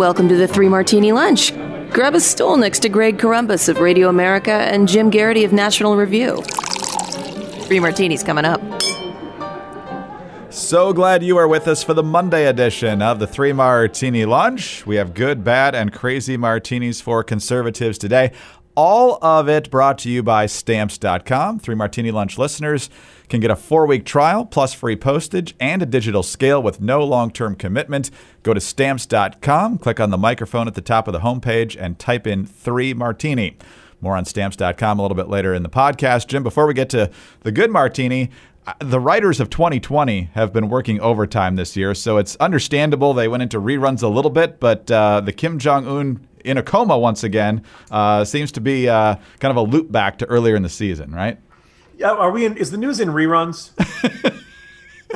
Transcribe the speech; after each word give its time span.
Welcome 0.00 0.30
to 0.30 0.34
the 0.34 0.48
Three 0.48 0.70
Martini 0.70 1.12
Lunch. 1.12 1.54
Grab 1.90 2.14
a 2.14 2.20
stool 2.20 2.56
next 2.56 2.78
to 2.78 2.88
Greg 2.88 3.18
Corombos 3.18 3.68
of 3.68 3.80
Radio 3.80 4.08
America 4.08 4.50
and 4.50 4.88
Jim 4.88 5.10
Geraghty 5.10 5.44
of 5.44 5.52
National 5.52 5.94
Review. 5.94 6.40
Three 7.66 7.80
Martinis 7.80 8.22
coming 8.22 8.46
up. 8.46 8.62
So 10.50 10.94
glad 10.94 11.22
you 11.22 11.36
are 11.36 11.46
with 11.46 11.68
us 11.68 11.82
for 11.82 11.92
the 11.92 12.02
Monday 12.02 12.46
edition 12.46 13.02
of 13.02 13.18
the 13.18 13.26
Three 13.26 13.52
Martini 13.52 14.24
Lunch. 14.24 14.86
We 14.86 14.96
have 14.96 15.12
good, 15.12 15.44
bad, 15.44 15.74
and 15.74 15.92
crazy 15.92 16.38
martinis 16.38 17.02
for 17.02 17.22
conservatives 17.22 17.98
today. 17.98 18.32
All 18.74 19.22
of 19.22 19.50
it 19.50 19.70
brought 19.70 19.98
to 19.98 20.08
you 20.08 20.22
by 20.22 20.46
Stamps.com. 20.46 21.58
Three 21.58 21.74
Martini 21.74 22.10
Lunch 22.10 22.38
listeners 22.38 22.88
can 23.30 23.40
get 23.40 23.50
a 23.50 23.56
four 23.56 23.86
week 23.86 24.04
trial 24.04 24.44
plus 24.44 24.74
free 24.74 24.96
postage 24.96 25.54
and 25.58 25.80
a 25.80 25.86
digital 25.86 26.22
scale 26.22 26.62
with 26.62 26.80
no 26.80 27.02
long 27.02 27.30
term 27.30 27.54
commitment. 27.54 28.10
Go 28.42 28.52
to 28.52 28.60
Stamps.com, 28.60 29.78
click 29.78 30.00
on 30.00 30.10
the 30.10 30.18
microphone 30.18 30.66
at 30.68 30.74
the 30.74 30.82
top 30.82 31.08
of 31.08 31.12
the 31.12 31.20
homepage, 31.20 31.76
and 31.80 31.98
type 31.98 32.26
in 32.26 32.44
three 32.44 32.92
martini. 32.92 33.56
More 34.02 34.16
on 34.16 34.24
Stamps.com 34.24 34.98
a 34.98 35.02
little 35.02 35.16
bit 35.16 35.28
later 35.28 35.54
in 35.54 35.62
the 35.62 35.68
podcast. 35.70 36.26
Jim, 36.26 36.42
before 36.42 36.66
we 36.66 36.74
get 36.74 36.90
to 36.90 37.10
the 37.40 37.52
good 37.52 37.70
martini, 37.70 38.30
uh, 38.66 38.74
the 38.80 39.00
writers 39.00 39.40
of 39.40 39.48
2020 39.48 40.30
have 40.34 40.52
been 40.52 40.68
working 40.68 41.00
overtime 41.00 41.56
this 41.56 41.76
year, 41.76 41.94
so 41.94 42.18
it's 42.18 42.36
understandable 42.36 43.14
they 43.14 43.28
went 43.28 43.42
into 43.42 43.60
reruns 43.60 44.02
a 44.02 44.08
little 44.08 44.30
bit, 44.30 44.58
but 44.60 44.90
uh, 44.90 45.20
the 45.20 45.32
Kim 45.32 45.58
Jong 45.58 45.86
un 45.86 46.26
in 46.44 46.56
a 46.56 46.62
coma 46.62 46.98
once 46.98 47.22
again. 47.22 47.62
Uh, 47.90 48.24
seems 48.24 48.50
to 48.52 48.60
be 48.60 48.88
uh, 48.88 49.14
kind 49.38 49.50
of 49.50 49.56
a 49.56 49.62
loop 49.62 49.92
back 49.92 50.18
to 50.18 50.26
earlier 50.26 50.56
in 50.56 50.62
the 50.62 50.68
season, 50.70 51.12
right? 51.12 51.38
Yeah, 52.00 52.12
are 52.12 52.30
we 52.30 52.46
in? 52.46 52.56
Is 52.56 52.70
the 52.70 52.78
news 52.78 52.98
in 52.98 53.10
reruns? 53.10 53.72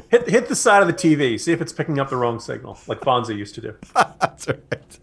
hit 0.10 0.28
hit 0.28 0.48
the 0.48 0.54
side 0.54 0.82
of 0.82 0.86
the 0.86 0.92
TV, 0.92 1.40
see 1.40 1.50
if 1.50 1.62
it's 1.62 1.72
picking 1.72 1.98
up 1.98 2.10
the 2.10 2.16
wrong 2.16 2.38
signal, 2.38 2.78
like 2.86 3.00
Fonzie 3.00 3.38
used 3.38 3.54
to 3.54 3.62
do. 3.62 3.74
That's 3.94 4.46
right. 4.46 4.98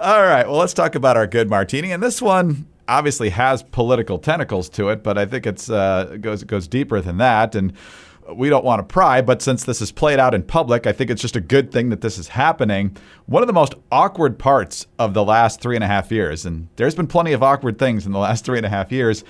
All 0.00 0.22
right. 0.22 0.44
Well, 0.44 0.56
let's 0.56 0.74
talk 0.74 0.96
about 0.96 1.16
our 1.16 1.28
good 1.28 1.48
martini, 1.48 1.92
and 1.92 2.02
this 2.02 2.20
one 2.20 2.66
obviously 2.88 3.28
has 3.30 3.62
political 3.62 4.18
tentacles 4.18 4.68
to 4.70 4.88
it, 4.88 5.04
but 5.04 5.16
I 5.16 5.24
think 5.24 5.46
it's 5.46 5.70
uh, 5.70 6.16
goes 6.20 6.42
it 6.42 6.48
goes 6.48 6.66
deeper 6.66 7.00
than 7.00 7.18
that, 7.18 7.54
and 7.54 7.74
we 8.34 8.48
don't 8.48 8.64
want 8.64 8.80
to 8.80 8.82
pry, 8.82 9.22
but 9.22 9.40
since 9.40 9.62
this 9.64 9.80
is 9.80 9.92
played 9.92 10.18
out 10.18 10.34
in 10.34 10.42
public, 10.42 10.86
I 10.86 10.92
think 10.92 11.10
it's 11.10 11.22
just 11.22 11.36
a 11.36 11.40
good 11.40 11.70
thing 11.70 11.90
that 11.90 12.00
this 12.00 12.18
is 12.18 12.28
happening. 12.28 12.96
One 13.26 13.42
of 13.42 13.46
the 13.46 13.52
most 13.52 13.74
awkward 13.90 14.36
parts 14.36 14.86
of 14.98 15.14
the 15.14 15.24
last 15.24 15.60
three 15.60 15.76
and 15.76 15.84
a 15.84 15.86
half 15.86 16.10
years, 16.10 16.44
and 16.44 16.68
there's 16.74 16.96
been 16.96 17.06
plenty 17.06 17.32
of 17.32 17.42
awkward 17.42 17.78
things 17.78 18.04
in 18.04 18.10
the 18.10 18.18
last 18.18 18.44
three 18.44 18.58
and 18.58 18.66
a 18.66 18.68
half 18.68 18.90
years, 18.92 19.22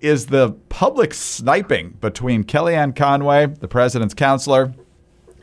is 0.00 0.26
the 0.26 0.52
public 0.68 1.14
sniping 1.14 1.90
between 2.00 2.44
Kellyanne 2.44 2.94
Conway, 2.94 3.46
the 3.46 3.68
president's 3.68 4.14
counselor, 4.14 4.74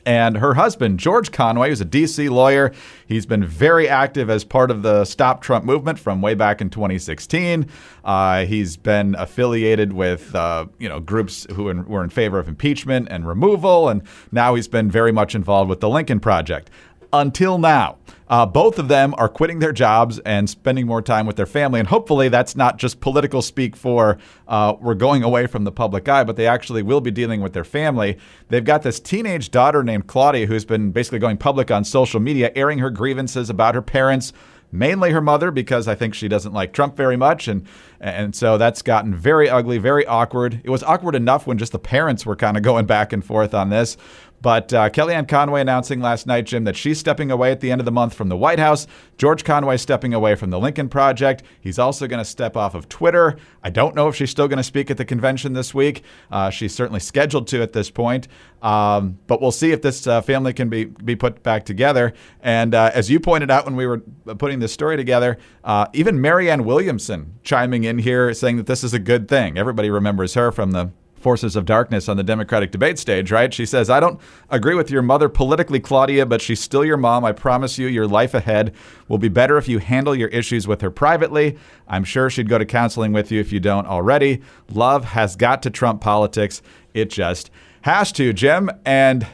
and 0.05 0.37
her 0.37 0.55
husband, 0.55 0.99
George 0.99 1.31
Conway, 1.31 1.69
who's 1.69 1.81
a 1.81 1.85
D.C. 1.85 2.29
lawyer. 2.29 2.71
He's 3.07 3.25
been 3.25 3.43
very 3.43 3.87
active 3.87 4.29
as 4.29 4.43
part 4.43 4.71
of 4.71 4.81
the 4.81 5.05
Stop 5.05 5.41
Trump 5.41 5.65
movement 5.65 5.99
from 5.99 6.21
way 6.21 6.33
back 6.33 6.61
in 6.61 6.69
2016. 6.69 7.67
Uh, 8.03 8.45
he's 8.45 8.77
been 8.77 9.15
affiliated 9.15 9.93
with 9.93 10.33
uh, 10.33 10.65
you 10.79 10.89
know 10.89 10.99
groups 10.99 11.45
who 11.53 11.69
in, 11.69 11.85
were 11.85 12.03
in 12.03 12.09
favor 12.09 12.39
of 12.39 12.47
impeachment 12.47 13.07
and 13.11 13.27
removal, 13.27 13.89
and 13.89 14.01
now 14.31 14.55
he's 14.55 14.67
been 14.67 14.89
very 14.89 15.11
much 15.11 15.35
involved 15.35 15.69
with 15.69 15.79
the 15.79 15.89
Lincoln 15.89 16.19
Project 16.19 16.69
until 17.13 17.57
now. 17.57 17.97
Uh, 18.27 18.45
both 18.45 18.79
of 18.79 18.87
them 18.87 19.13
are 19.17 19.27
quitting 19.27 19.59
their 19.59 19.73
jobs 19.73 20.17
and 20.19 20.49
spending 20.49 20.87
more 20.87 21.01
time 21.01 21.25
with 21.25 21.35
their 21.35 21.45
family. 21.45 21.81
And 21.81 21.89
hopefully, 21.89 22.29
that's 22.29 22.55
not 22.55 22.77
just 22.77 23.01
political 23.01 23.41
speak 23.41 23.75
for 23.75 24.17
uh, 24.47 24.75
we're 24.79 24.93
going 24.93 25.21
away 25.21 25.47
from 25.47 25.65
the 25.65 25.71
public 25.71 26.07
eye, 26.07 26.23
but 26.23 26.37
they 26.37 26.47
actually 26.47 26.81
will 26.81 27.01
be 27.01 27.11
dealing 27.11 27.41
with 27.41 27.51
their 27.51 27.65
family. 27.65 28.17
They've 28.47 28.63
got 28.63 28.83
this 28.83 29.01
teenage 29.01 29.51
daughter 29.51 29.83
named 29.83 30.07
Claudia 30.07 30.45
who's 30.45 30.63
been 30.63 30.91
basically 30.91 31.19
going 31.19 31.37
public 31.37 31.71
on 31.71 31.83
social 31.83 32.21
media, 32.21 32.53
airing 32.55 32.79
her 32.79 32.89
grievances 32.89 33.49
about 33.49 33.75
her 33.75 33.81
parents 33.81 34.31
mainly 34.71 35.11
her 35.11 35.21
mother 35.21 35.51
because 35.51 35.87
I 35.87 35.95
think 35.95 36.13
she 36.13 36.27
doesn't 36.27 36.53
like 36.53 36.73
Trump 36.73 36.95
very 36.95 37.17
much 37.17 37.47
and 37.47 37.67
and 37.99 38.33
so 38.33 38.57
that's 38.57 38.81
gotten 38.81 39.13
very 39.13 39.47
ugly, 39.47 39.77
very 39.77 40.05
awkward. 40.07 40.59
It 40.63 40.71
was 40.71 40.81
awkward 40.81 41.13
enough 41.13 41.45
when 41.45 41.59
just 41.59 41.71
the 41.71 41.79
parents 41.79 42.25
were 42.25 42.35
kind 42.35 42.57
of 42.57 42.63
going 42.63 42.87
back 42.87 43.13
and 43.13 43.23
forth 43.23 43.53
on 43.53 43.69
this. 43.69 43.95
But 44.41 44.73
uh, 44.73 44.89
Kellyanne 44.89 45.27
Conway 45.27 45.61
announcing 45.61 46.01
last 46.01 46.25
night, 46.25 46.45
Jim, 46.45 46.63
that 46.63 46.75
she's 46.75 46.99
stepping 46.99 47.29
away 47.29 47.51
at 47.51 47.59
the 47.59 47.71
end 47.71 47.79
of 47.79 47.85
the 47.85 47.91
month 47.91 48.13
from 48.13 48.29
the 48.29 48.37
White 48.37 48.59
House. 48.59 48.87
George 49.17 49.43
Conway 49.43 49.77
stepping 49.77 50.13
away 50.13 50.35
from 50.35 50.49
the 50.49 50.59
Lincoln 50.59 50.89
Project. 50.89 51.43
He's 51.59 51.77
also 51.77 52.07
going 52.07 52.19
to 52.19 52.25
step 52.25 52.57
off 52.57 52.73
of 52.73 52.89
Twitter. 52.89 53.37
I 53.63 53.69
don't 53.69 53.95
know 53.95 54.07
if 54.07 54.15
she's 54.15 54.31
still 54.31 54.47
going 54.47 54.57
to 54.57 54.63
speak 54.63 54.89
at 54.89 54.97
the 54.97 55.05
convention 55.05 55.53
this 55.53 55.73
week. 55.73 56.03
Uh, 56.31 56.49
she's 56.49 56.73
certainly 56.73 56.99
scheduled 56.99 57.47
to 57.47 57.61
at 57.61 57.73
this 57.73 57.91
point. 57.91 58.27
Um, 58.61 59.19
but 59.27 59.41
we'll 59.41 59.51
see 59.51 59.71
if 59.71 59.81
this 59.81 60.07
uh, 60.07 60.21
family 60.21 60.53
can 60.53 60.69
be, 60.69 60.85
be 60.85 61.15
put 61.15 61.43
back 61.43 61.65
together. 61.65 62.13
And 62.41 62.73
uh, 62.73 62.91
as 62.93 63.09
you 63.09 63.19
pointed 63.19 63.51
out 63.51 63.65
when 63.65 63.75
we 63.75 63.85
were 63.85 63.99
putting 64.37 64.59
this 64.59 64.73
story 64.73 64.97
together, 64.97 65.37
uh, 65.63 65.87
even 65.93 66.21
Marianne 66.21 66.65
Williamson 66.65 67.39
chiming 67.43 67.83
in 67.83 67.99
here 67.99 68.33
saying 68.33 68.57
that 68.57 68.67
this 68.67 68.83
is 68.83 68.93
a 68.93 68.99
good 68.99 69.27
thing. 69.27 69.57
Everybody 69.57 69.89
remembers 69.89 70.33
her 70.33 70.51
from 70.51 70.71
the 70.71 70.91
forces 71.21 71.55
of 71.55 71.65
darkness 71.65 72.09
on 72.09 72.17
the 72.17 72.23
Democratic 72.23 72.71
debate 72.71 72.99
stage, 72.99 73.31
right? 73.31 73.53
She 73.53 73.65
says, 73.65 73.89
I 73.89 73.99
don't 73.99 74.19
agree 74.49 74.75
with 74.75 74.89
your 74.89 75.01
mother 75.01 75.29
politically, 75.29 75.79
Claudia, 75.79 76.25
but 76.25 76.41
she's 76.41 76.59
still 76.59 76.83
your 76.83 76.97
mom. 76.97 77.23
I 77.23 77.31
promise 77.31 77.77
you, 77.77 77.87
your 77.87 78.07
life 78.07 78.33
ahead 78.33 78.73
will 79.07 79.17
be 79.17 79.29
better 79.29 79.57
if 79.57 79.67
you 79.67 79.79
handle 79.79 80.15
your 80.15 80.29
issues 80.29 80.67
with 80.67 80.81
her 80.81 80.91
privately. 80.91 81.57
I'm 81.87 82.03
sure 82.03 82.29
she'd 82.29 82.49
go 82.49 82.57
to 82.57 82.65
counseling 82.65 83.13
with 83.13 83.31
you 83.31 83.39
if 83.39 83.51
you 83.51 83.59
don't 83.59 83.87
already. 83.87 84.41
Love 84.69 85.05
has 85.05 85.35
got 85.35 85.61
to 85.63 85.69
trump 85.69 86.01
politics. 86.01 86.61
It 86.93 87.09
just 87.09 87.51
has 87.81 88.11
to, 88.13 88.33
Jim. 88.33 88.69
And 88.85 89.25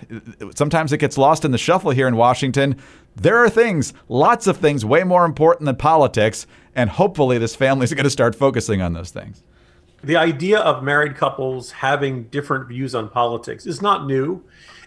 sometimes 0.56 0.94
it 0.94 0.98
gets 0.98 1.18
lost 1.18 1.46
in 1.46 1.52
the 1.52 1.58
shuffle 1.58 1.92
here 1.92 2.08
in 2.08 2.16
Washington. 2.16 2.78
There 3.16 3.38
are 3.38 3.50
things, 3.50 3.94
lots 4.10 4.48
of 4.48 4.58
things, 4.58 4.86
way 4.86 5.04
more 5.04 5.26
important 5.26 5.66
than 5.66 5.76
politics. 5.76 6.46
And 6.76 6.90
hopefully, 6.90 7.38
this 7.38 7.56
family 7.56 7.86
is 7.86 7.94
going 7.96 8.04
to 8.04 8.10
start 8.10 8.36
focusing 8.36 8.82
on 8.82 8.94
those 8.94 9.10
things 9.12 9.44
the 10.04 10.16
idea 10.16 10.60
of 10.60 10.84
married 10.84 11.16
couples 11.16 11.72
having 11.72 12.24
different 12.26 12.68
views 12.68 12.94
on 12.94 13.10
politics 13.10 13.66
is 13.66 13.82
not 13.82 14.06
new. 14.06 14.44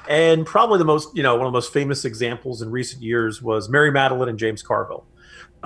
And 0.08 0.46
probably 0.46 0.78
the 0.78 0.84
most, 0.84 1.14
you 1.16 1.22
know, 1.22 1.34
one 1.34 1.46
of 1.46 1.52
the 1.52 1.56
most 1.56 1.72
famous 1.72 2.04
examples 2.04 2.62
in 2.62 2.70
recent 2.70 3.02
years 3.02 3.42
was 3.42 3.68
Mary 3.68 3.90
Matalin 3.90 4.28
and 4.28 4.38
James 4.38 4.62
Carville. 4.62 5.04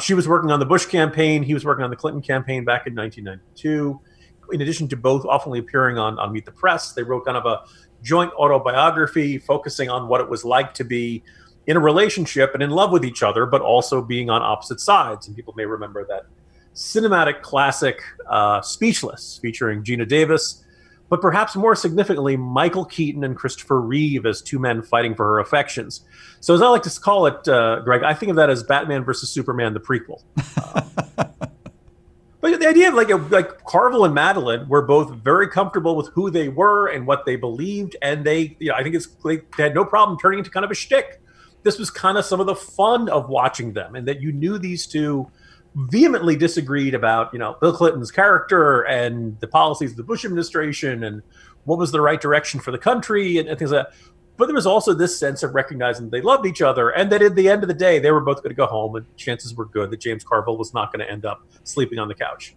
She 0.00 0.12
was 0.12 0.26
working 0.26 0.50
on 0.50 0.58
the 0.58 0.66
Bush 0.66 0.86
campaign, 0.86 1.42
he 1.42 1.54
was 1.54 1.64
working 1.64 1.84
on 1.84 1.90
the 1.90 1.96
Clinton 1.96 2.20
campaign 2.20 2.64
back 2.64 2.86
in 2.86 2.94
1992. 2.94 4.00
In 4.52 4.60
addition 4.60 4.88
to 4.88 4.96
both 4.96 5.24
often 5.24 5.56
appearing 5.56 5.98
on, 5.98 6.18
on 6.18 6.32
Meet 6.32 6.46
the 6.46 6.52
Press, 6.52 6.92
they 6.92 7.02
wrote 7.02 7.24
kind 7.24 7.36
of 7.36 7.46
a 7.46 7.62
joint 8.02 8.32
autobiography 8.34 9.38
focusing 9.38 9.88
on 9.88 10.08
what 10.08 10.20
it 10.20 10.28
was 10.28 10.44
like 10.44 10.74
to 10.74 10.84
be 10.84 11.22
in 11.66 11.76
a 11.76 11.80
relationship 11.80 12.52
and 12.54 12.62
in 12.62 12.70
love 12.70 12.90
with 12.92 13.04
each 13.04 13.22
other, 13.22 13.46
but 13.46 13.62
also 13.62 14.02
being 14.02 14.28
on 14.30 14.42
opposite 14.42 14.80
sides. 14.80 15.26
And 15.26 15.36
people 15.36 15.54
may 15.56 15.64
remember 15.64 16.04
that 16.06 16.24
cinematic 16.74 17.42
classic 17.42 18.00
uh, 18.28 18.60
Speechless, 18.60 19.38
featuring 19.40 19.82
Geena 19.82 20.06
Davis, 20.06 20.64
but 21.08 21.20
perhaps 21.20 21.54
more 21.54 21.76
significantly, 21.76 22.36
Michael 22.36 22.84
Keaton 22.84 23.24
and 23.24 23.36
Christopher 23.36 23.80
Reeve 23.80 24.26
as 24.26 24.42
two 24.42 24.58
men 24.58 24.82
fighting 24.82 25.14
for 25.14 25.24
her 25.24 25.38
affections. 25.38 26.00
So, 26.40 26.54
as 26.54 26.62
I 26.62 26.68
like 26.68 26.82
to 26.82 27.00
call 27.00 27.26
it, 27.26 27.46
uh, 27.46 27.80
Greg, 27.80 28.02
I 28.02 28.14
think 28.14 28.30
of 28.30 28.36
that 28.36 28.50
as 28.50 28.62
Batman 28.62 29.04
versus 29.04 29.30
Superman, 29.30 29.74
the 29.74 29.80
prequel. 29.80 30.22
Uh, 30.56 31.24
but 32.40 32.58
the 32.58 32.68
idea 32.68 32.88
of 32.88 32.94
like 32.94 33.10
like 33.30 33.64
Carville 33.64 34.04
and 34.04 34.16
Matalin 34.16 34.66
were 34.66 34.82
both 34.82 35.14
very 35.16 35.48
comfortable 35.48 35.94
with 35.94 36.08
who 36.08 36.30
they 36.30 36.48
were 36.48 36.88
and 36.88 37.06
what 37.06 37.26
they 37.26 37.36
believed, 37.36 37.96
and 38.02 38.24
they, 38.24 38.56
you 38.58 38.70
know, 38.70 38.74
I 38.74 38.82
think 38.82 38.94
it's 38.94 39.06
they 39.24 39.42
had 39.56 39.74
no 39.74 39.84
problem 39.84 40.18
turning 40.18 40.40
into 40.40 40.50
kind 40.50 40.64
of 40.64 40.70
a 40.70 40.74
shtick. 40.74 41.20
This 41.62 41.78
was 41.78 41.90
kind 41.90 42.18
of 42.18 42.24
some 42.24 42.40
of 42.40 42.46
the 42.46 42.56
fun 42.56 43.08
of 43.08 43.28
watching 43.28 43.72
them, 43.72 43.94
and 43.94 44.08
that 44.08 44.20
you 44.20 44.32
knew 44.32 44.58
these 44.58 44.86
two 44.86 45.30
vehemently 45.74 46.36
disagreed 46.36 46.94
about, 46.94 47.32
you 47.32 47.38
know, 47.38 47.56
Bill 47.60 47.72
Clinton's 47.72 48.10
character 48.10 48.82
and 48.82 49.38
the 49.40 49.48
policies 49.48 49.92
of 49.92 49.96
the 49.96 50.02
Bush 50.02 50.24
administration 50.24 51.04
and 51.04 51.22
what 51.64 51.78
was 51.78 51.90
the 51.90 52.00
right 52.00 52.20
direction 52.20 52.60
for 52.60 52.70
the 52.70 52.78
country 52.78 53.38
and, 53.38 53.48
and 53.48 53.58
things 53.58 53.72
like 53.72 53.86
that. 53.86 53.96
But 54.36 54.46
there 54.46 54.54
was 54.54 54.66
also 54.66 54.94
this 54.94 55.18
sense 55.18 55.42
of 55.42 55.54
recognizing 55.54 56.10
they 56.10 56.20
loved 56.20 56.46
each 56.46 56.60
other 56.60 56.90
and 56.90 57.10
that 57.12 57.22
at 57.22 57.36
the 57.36 57.48
end 57.48 57.62
of 57.62 57.68
the 57.68 57.74
day, 57.74 57.98
they 57.98 58.10
were 58.10 58.20
both 58.20 58.38
going 58.38 58.50
to 58.50 58.56
go 58.56 58.66
home 58.66 58.96
and 58.96 59.16
chances 59.16 59.54
were 59.54 59.66
good 59.66 59.90
that 59.90 60.00
James 60.00 60.24
Carville 60.24 60.56
was 60.56 60.74
not 60.74 60.92
going 60.92 61.04
to 61.04 61.10
end 61.10 61.24
up 61.24 61.42
sleeping 61.62 61.98
on 61.98 62.08
the 62.08 62.14
couch. 62.14 62.56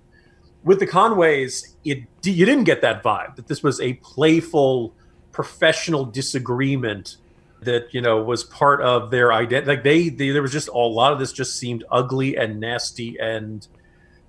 With 0.63 0.79
the 0.79 0.87
Conways, 0.87 1.75
it, 1.83 1.99
you 2.23 2.45
didn't 2.45 2.65
get 2.65 2.81
that 2.81 3.03
vibe 3.03 3.35
that 3.35 3.47
this 3.47 3.61
was 3.61 3.79
a 3.79 3.93
playful, 3.93 4.93
professional 5.31 6.03
disagreement 6.03 7.17
that 7.61 7.93
you 7.93 8.01
know 8.01 8.21
was 8.21 8.43
part 8.43 8.81
of 8.81 9.11
their 9.11 9.33
identity. 9.33 9.67
Like 9.67 9.83
they, 9.83 10.09
they, 10.09 10.29
there 10.29 10.41
was 10.41 10.51
just 10.51 10.67
a 10.67 10.77
lot 10.77 11.13
of 11.13 11.19
this 11.19 11.31
just 11.31 11.57
seemed 11.57 11.83
ugly 11.91 12.37
and 12.37 12.59
nasty 12.59 13.17
and 13.19 13.67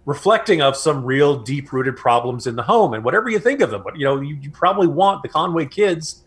reflecting 0.04 0.62
of 0.62 0.76
some 0.76 1.04
real 1.04 1.38
deep 1.38 1.72
rooted 1.72 1.96
problems 1.96 2.46
in 2.46 2.56
the 2.56 2.62
home. 2.62 2.94
And 2.94 3.04
whatever 3.04 3.28
you 3.28 3.38
think 3.38 3.60
of 3.60 3.70
them, 3.70 3.82
but 3.82 3.96
you 3.96 4.04
know, 4.04 4.20
you, 4.20 4.36
you 4.36 4.50
probably 4.50 4.86
want 4.86 5.22
the 5.22 5.28
Conway 5.28 5.66
kids 5.66 6.24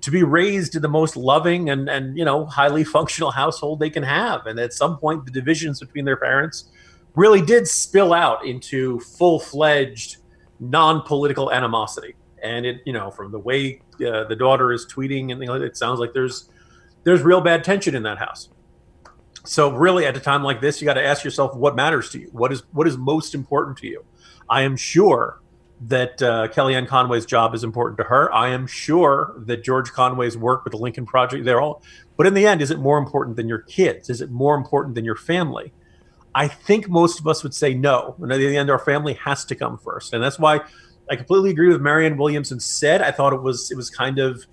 to 0.00 0.10
be 0.10 0.22
raised 0.22 0.74
in 0.74 0.82
the 0.82 0.88
most 0.88 1.16
loving 1.16 1.68
and 1.70 1.88
and 1.88 2.16
you 2.16 2.24
know 2.24 2.46
highly 2.46 2.84
functional 2.96 3.30
household 3.30 3.80
they 3.80 3.90
can 3.90 4.02
have. 4.02 4.46
And 4.46 4.58
at 4.58 4.72
some 4.72 4.98
point, 4.98 5.24
the 5.24 5.30
divisions 5.30 5.80
between 5.80 6.04
their 6.04 6.16
parents 6.16 6.70
really 7.14 7.42
did 7.42 7.66
spill 7.66 8.12
out 8.12 8.44
into 8.44 9.00
full 9.00 9.40
fledged 9.40 10.18
non 10.58 11.02
political 11.02 11.52
animosity 11.52 12.14
and 12.42 12.66
it 12.66 12.80
you 12.86 12.92
know 12.92 13.10
from 13.10 13.32
the 13.32 13.38
way 13.38 13.82
uh, 14.06 14.24
the 14.24 14.36
daughter 14.36 14.72
is 14.72 14.86
tweeting 14.86 15.32
and 15.32 15.42
it 15.62 15.76
sounds 15.76 16.00
like 16.00 16.12
there's 16.14 16.48
there's 17.04 17.22
real 17.22 17.40
bad 17.40 17.64
tension 17.64 17.94
in 17.94 18.02
that 18.04 18.18
house 18.18 18.48
So 19.46 19.70
really, 19.72 20.06
at 20.06 20.16
a 20.16 20.20
time 20.20 20.42
like 20.44 20.60
this, 20.60 20.80
you 20.80 20.86
got 20.86 20.94
to 20.94 21.04
ask 21.04 21.24
yourself 21.24 21.56
what 21.56 21.74
matters 21.74 22.10
to 22.10 22.20
you. 22.20 22.28
What 22.32 22.52
is 22.52 22.62
what 22.72 22.86
is 22.86 22.96
most 22.98 23.34
important 23.34 23.78
to 23.78 23.86
you? 23.86 24.04
I 24.48 24.62
am 24.62 24.76
sure 24.76 25.40
that 25.82 26.20
uh, 26.22 26.48
Kellyanne 26.48 26.86
Conway's 26.86 27.24
job 27.24 27.54
is 27.54 27.64
important 27.64 27.98
to 27.98 28.04
her. 28.04 28.32
I 28.34 28.50
am 28.50 28.66
sure 28.66 29.34
that 29.46 29.64
George 29.64 29.92
Conway's 29.92 30.36
work 30.36 30.64
with 30.64 30.72
the 30.72 30.78
Lincoln 30.78 31.06
Project, 31.06 31.44
they're 31.46 31.60
all. 31.60 31.82
But 32.18 32.26
in 32.26 32.34
the 32.34 32.46
end, 32.46 32.60
is 32.60 32.70
it 32.70 32.78
more 32.78 32.98
important 32.98 33.36
than 33.36 33.48
your 33.48 33.60
kids? 33.60 34.10
Is 34.10 34.20
it 34.20 34.30
more 34.30 34.54
important 34.56 34.94
than 34.94 35.06
your 35.06 35.16
family? 35.16 35.72
I 36.34 36.48
think 36.48 36.88
most 36.88 37.18
of 37.20 37.26
us 37.26 37.42
would 37.42 37.54
say 37.54 37.74
no. 37.74 38.16
And 38.20 38.30
at 38.32 38.38
the 38.38 38.56
end, 38.56 38.70
our 38.70 38.78
family 38.78 39.14
has 39.14 39.44
to 39.46 39.54
come 39.54 39.78
first, 39.78 40.12
and 40.12 40.22
that's 40.22 40.38
why 40.38 40.60
I 41.10 41.16
completely 41.16 41.50
agree 41.50 41.68
with 41.68 41.80
Marianne 41.80 42.16
Williamson 42.16 42.60
said. 42.60 43.02
I 43.02 43.10
thought 43.10 43.32
it 43.32 43.42
was 43.42 43.70
it 43.70 43.76
was 43.76 43.90
kind 43.90 44.18
of 44.18 44.46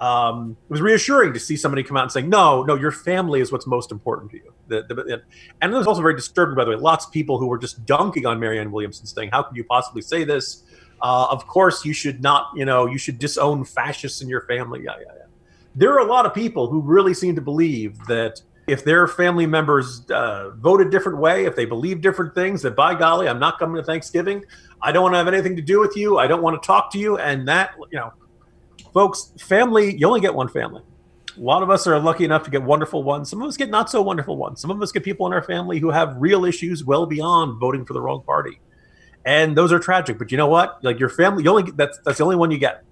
um, 0.00 0.56
it 0.64 0.70
was 0.70 0.80
reassuring 0.80 1.34
to 1.34 1.40
see 1.40 1.56
somebody 1.56 1.82
come 1.82 1.96
out 1.96 2.02
and 2.02 2.12
say, 2.12 2.22
"No, 2.22 2.64
no, 2.64 2.74
your 2.74 2.90
family 2.90 3.40
is 3.40 3.52
what's 3.52 3.66
most 3.66 3.92
important 3.92 4.30
to 4.32 4.38
you." 4.38 4.52
The, 4.68 4.82
the, 4.88 5.22
and 5.60 5.72
it 5.72 5.76
was 5.76 5.86
also 5.86 6.00
very 6.00 6.16
disturbing, 6.16 6.56
by 6.56 6.64
the 6.64 6.70
way. 6.70 6.76
Lots 6.76 7.06
of 7.06 7.12
people 7.12 7.38
who 7.38 7.46
were 7.46 7.58
just 7.58 7.84
dunking 7.86 8.26
on 8.26 8.40
Marianne 8.40 8.72
Williamson, 8.72 9.06
saying, 9.06 9.30
"How 9.30 9.42
could 9.42 9.56
you 9.56 9.64
possibly 9.64 10.02
say 10.02 10.24
this?" 10.24 10.64
Uh, 11.02 11.28
of 11.30 11.46
course, 11.46 11.84
you 11.84 11.92
should 11.92 12.22
not. 12.22 12.48
You 12.56 12.64
know, 12.64 12.86
you 12.86 12.98
should 12.98 13.18
disown 13.18 13.64
fascists 13.64 14.22
in 14.22 14.28
your 14.28 14.40
family. 14.42 14.82
Yeah, 14.84 14.94
yeah, 14.98 15.12
yeah. 15.16 15.24
There 15.76 15.92
are 15.92 16.00
a 16.00 16.10
lot 16.10 16.26
of 16.26 16.34
people 16.34 16.66
who 16.66 16.80
really 16.80 17.14
seem 17.14 17.36
to 17.36 17.42
believe 17.42 17.98
that 18.06 18.42
if 18.70 18.84
their 18.84 19.08
family 19.08 19.46
members 19.46 20.08
uh, 20.10 20.50
vote 20.50 20.80
a 20.80 20.88
different 20.88 21.18
way, 21.18 21.44
if 21.44 21.56
they 21.56 21.64
believe 21.64 22.00
different 22.00 22.34
things, 22.34 22.62
that 22.62 22.76
by 22.76 22.94
golly, 22.94 23.28
I'm 23.28 23.38
not 23.38 23.58
coming 23.58 23.76
to 23.76 23.82
Thanksgiving. 23.82 24.44
I 24.80 24.92
don't 24.92 25.02
want 25.02 25.14
to 25.14 25.18
have 25.18 25.28
anything 25.28 25.56
to 25.56 25.62
do 25.62 25.80
with 25.80 25.96
you. 25.96 26.18
I 26.18 26.26
don't 26.26 26.42
want 26.42 26.60
to 26.60 26.66
talk 26.66 26.92
to 26.92 26.98
you. 26.98 27.18
And 27.18 27.48
that, 27.48 27.74
you 27.90 27.98
know, 27.98 28.12
folks, 28.94 29.32
family, 29.40 29.96
you 29.96 30.06
only 30.06 30.20
get 30.20 30.34
one 30.34 30.48
family. 30.48 30.82
A 31.36 31.40
lot 31.40 31.62
of 31.62 31.70
us 31.70 31.86
are 31.86 31.98
lucky 31.98 32.24
enough 32.24 32.44
to 32.44 32.50
get 32.50 32.62
wonderful 32.62 33.02
ones. 33.02 33.30
Some 33.30 33.42
of 33.42 33.48
us 33.48 33.56
get 33.56 33.70
not 33.70 33.90
so 33.90 34.02
wonderful 34.02 34.36
ones. 34.36 34.60
Some 34.60 34.70
of 34.70 34.80
us 34.82 34.92
get 34.92 35.04
people 35.04 35.26
in 35.26 35.32
our 35.32 35.42
family 35.42 35.78
who 35.78 35.90
have 35.90 36.16
real 36.18 36.44
issues 36.44 36.84
well 36.84 37.06
beyond 37.06 37.58
voting 37.60 37.84
for 37.84 37.92
the 37.92 38.00
wrong 38.00 38.22
party. 38.22 38.60
And 39.24 39.56
those 39.56 39.72
are 39.72 39.78
tragic. 39.78 40.18
But 40.18 40.32
you 40.32 40.38
know 40.38 40.48
what? 40.48 40.82
Like 40.82 40.98
your 40.98 41.08
family, 41.08 41.44
you 41.44 41.50
only 41.50 41.70
that's 41.72 41.98
that's 42.04 42.18
the 42.18 42.24
only 42.24 42.36
one 42.36 42.50
you 42.50 42.58
get. 42.58 42.84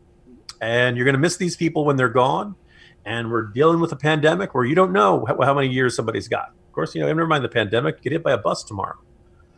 And 0.61 0.97
you're 0.97 1.05
going 1.05 1.15
to 1.15 1.21
miss 1.21 1.37
these 1.37 1.57
people 1.57 1.85
when 1.85 1.97
they're 1.97 2.09
gone. 2.09 2.55
And 3.09 3.31
we're 3.31 3.47
dealing 3.47 3.81
with 3.81 3.91
a 3.93 3.97
pandemic 3.97 4.55
where 4.55 4.67
you 4.67 4.75
don't 4.75 4.93
know 4.93 5.25
how, 5.27 5.41
how 5.41 5.55
many 5.55 5.69
years 5.69 5.97
somebody's 5.97 6.29
got. 6.29 6.51
Of 6.51 6.73
course, 6.73 6.95
you 6.95 7.01
know, 7.01 7.07
never 7.07 7.27
mind 7.27 7.43
the 7.43 7.49
pandemic, 7.49 8.03
get 8.03 8.13
hit 8.13 8.23
by 8.23 8.33
a 8.33 8.39
bus 8.39 8.63
tomorrow. 8.63 8.99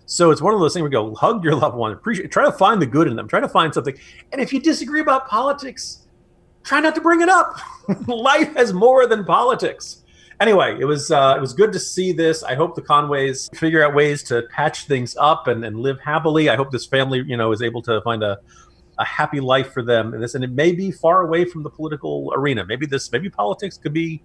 So 0.07 0.31
it's 0.31 0.41
one 0.41 0.55
of 0.55 0.61
those 0.61 0.73
things 0.73 0.83
where 0.83 0.91
you 0.91 1.11
go, 1.11 1.15
hug 1.17 1.43
your 1.43 1.57
loved 1.57 1.77
one, 1.77 1.91
appreciate, 1.91 2.31
try 2.31 2.45
to 2.45 2.53
find 2.53 2.81
the 2.81 2.87
good 2.87 3.09
in 3.09 3.17
them, 3.17 3.27
try 3.27 3.41
to 3.41 3.49
find 3.49 3.75
something. 3.75 3.99
And 4.31 4.41
if 4.41 4.53
you 4.53 4.61
disagree 4.61 5.01
about 5.01 5.27
politics, 5.27 6.07
try 6.63 6.79
not 6.79 6.95
to 6.95 7.01
bring 7.01 7.23
it 7.23 7.29
up. 7.29 7.57
Life 8.07 8.55
has 8.55 8.73
more 8.73 9.09
than 9.09 9.25
politics. 9.25 10.05
Anyway, 10.39 10.79
it 10.81 10.85
was 10.85 11.11
uh, 11.11 11.35
it 11.37 11.41
was 11.41 11.53
good 11.53 11.73
to 11.73 11.81
see 11.81 12.13
this. 12.13 12.45
I 12.45 12.55
hope 12.55 12.77
the 12.77 12.83
Conways 12.83 13.51
figure 13.53 13.85
out 13.85 13.95
ways 13.95 14.23
to 14.25 14.43
patch 14.51 14.87
things 14.87 15.17
up 15.19 15.49
and, 15.49 15.65
and 15.65 15.81
live 15.81 15.99
happily. 16.01 16.49
I 16.49 16.57
hope 16.57 16.71
this 16.71 16.87
family, 16.87 17.23
you 17.27 17.37
know, 17.37 17.53
is 17.53 17.63
able 17.63 17.83
to 17.83 18.01
find 18.03 18.23
a, 18.23 18.39
a 19.01 19.05
happy 19.05 19.41
life 19.41 19.73
for 19.73 19.83
them. 19.83 20.15
And 20.15 20.23
this, 20.23 20.35
and 20.35 20.45
it 20.45 20.53
may 20.53 20.73
be 20.73 20.93
far 20.93 21.23
away 21.23 21.45
from 21.45 21.63
the 21.65 21.71
political 21.71 22.33
arena. 22.37 22.65
Maybe 22.65 22.87
this, 22.87 23.11
maybe 23.11 23.31
politics 23.31 23.77
could 23.77 23.95
be 23.95 24.23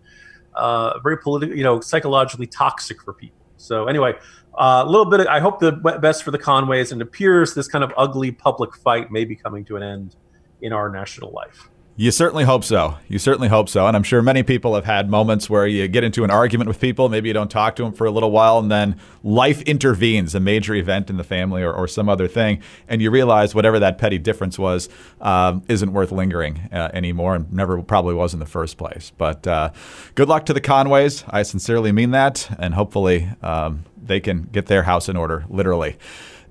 uh, 0.54 1.00
very 1.00 1.18
political, 1.18 1.58
you 1.58 1.64
know, 1.64 1.80
psychologically 1.80 2.48
toxic 2.48 3.02
for 3.02 3.14
people. 3.14 3.40
So 3.58 3.88
anyway, 3.88 4.14
uh, 4.54 4.84
a 4.86 4.90
little 4.90 5.10
bit. 5.10 5.22
Of, 5.22 5.28
I 5.28 5.40
hope 5.40 5.60
the 5.60 5.72
best 5.72 6.24
for 6.24 6.32
the 6.32 6.38
Conways, 6.38 6.92
and 6.92 7.02
appears 7.02 7.54
this 7.54 7.68
kind 7.68 7.84
of 7.84 7.92
ugly 7.98 8.32
public 8.32 8.76
fight 8.76 9.12
may 9.12 9.26
be 9.26 9.36
coming 9.36 9.64
to 9.66 9.78
an 9.78 9.84
end 9.84 10.16
in 10.62 10.74
our 10.74 10.90
national 10.90 11.32
life. 11.32 11.70
You 11.98 12.12
certainly 12.12 12.44
hope 12.44 12.66
so. 12.66 12.98
You 13.08 13.18
certainly 13.20 13.48
hope 13.48 13.70
so. 13.70 13.88
And 13.88 13.96
I'm 13.96 14.04
sure 14.04 14.22
many 14.22 14.44
people 14.44 14.76
have 14.76 14.84
had 14.84 15.10
moments 15.10 15.50
where 15.50 15.66
you 15.66 15.88
get 15.88 16.04
into 16.04 16.26
an 16.26 16.30
argument 16.30 16.68
with 16.68 16.82
people, 16.82 17.08
maybe 17.08 17.30
you 17.30 17.34
don't 17.34 17.50
talk 17.50 17.78
to 17.78 17.84
them 17.84 17.94
for 17.94 18.06
a 18.06 18.12
little 18.12 18.32
while, 18.32 18.60
and 18.60 18.70
then 18.70 19.00
life 19.24 19.62
intervenes, 19.62 20.36
a 20.36 20.42
major 20.42 20.76
event 20.76 21.10
in 21.10 21.16
the 21.16 21.24
family 21.24 21.64
or, 21.64 21.72
or 21.72 21.88
some 21.88 22.10
other 22.10 22.28
thing, 22.28 22.62
and 22.90 23.02
you 23.02 23.10
realize 23.10 23.56
whatever 23.56 23.80
that 23.80 23.98
petty 23.98 24.18
difference 24.18 24.60
was 24.60 24.90
um, 25.22 25.64
isn't 25.70 25.94
worth 25.94 26.12
lingering 26.12 26.68
uh, 26.74 26.90
anymore 26.94 27.34
and 27.34 27.54
never 27.54 27.82
probably 27.82 28.14
was 28.14 28.34
in 28.34 28.42
the 28.42 28.46
first 28.46 28.78
place. 28.78 29.14
But 29.18 29.48
uh, 29.48 29.72
good 30.16 30.28
luck 30.28 30.46
to 30.48 30.54
the 30.54 30.62
Conways. 30.62 31.24
I 31.30 31.44
sincerely 31.44 31.94
mean 31.94 32.12
that, 32.12 32.54
and 32.60 32.74
hopefully 32.74 33.30
um, 33.42 33.86
they 34.08 34.20
can 34.20 34.44
get 34.52 34.68
their 34.68 34.84
house 34.84 35.10
in 35.10 35.18
order, 35.18 35.46
literally. 35.50 35.98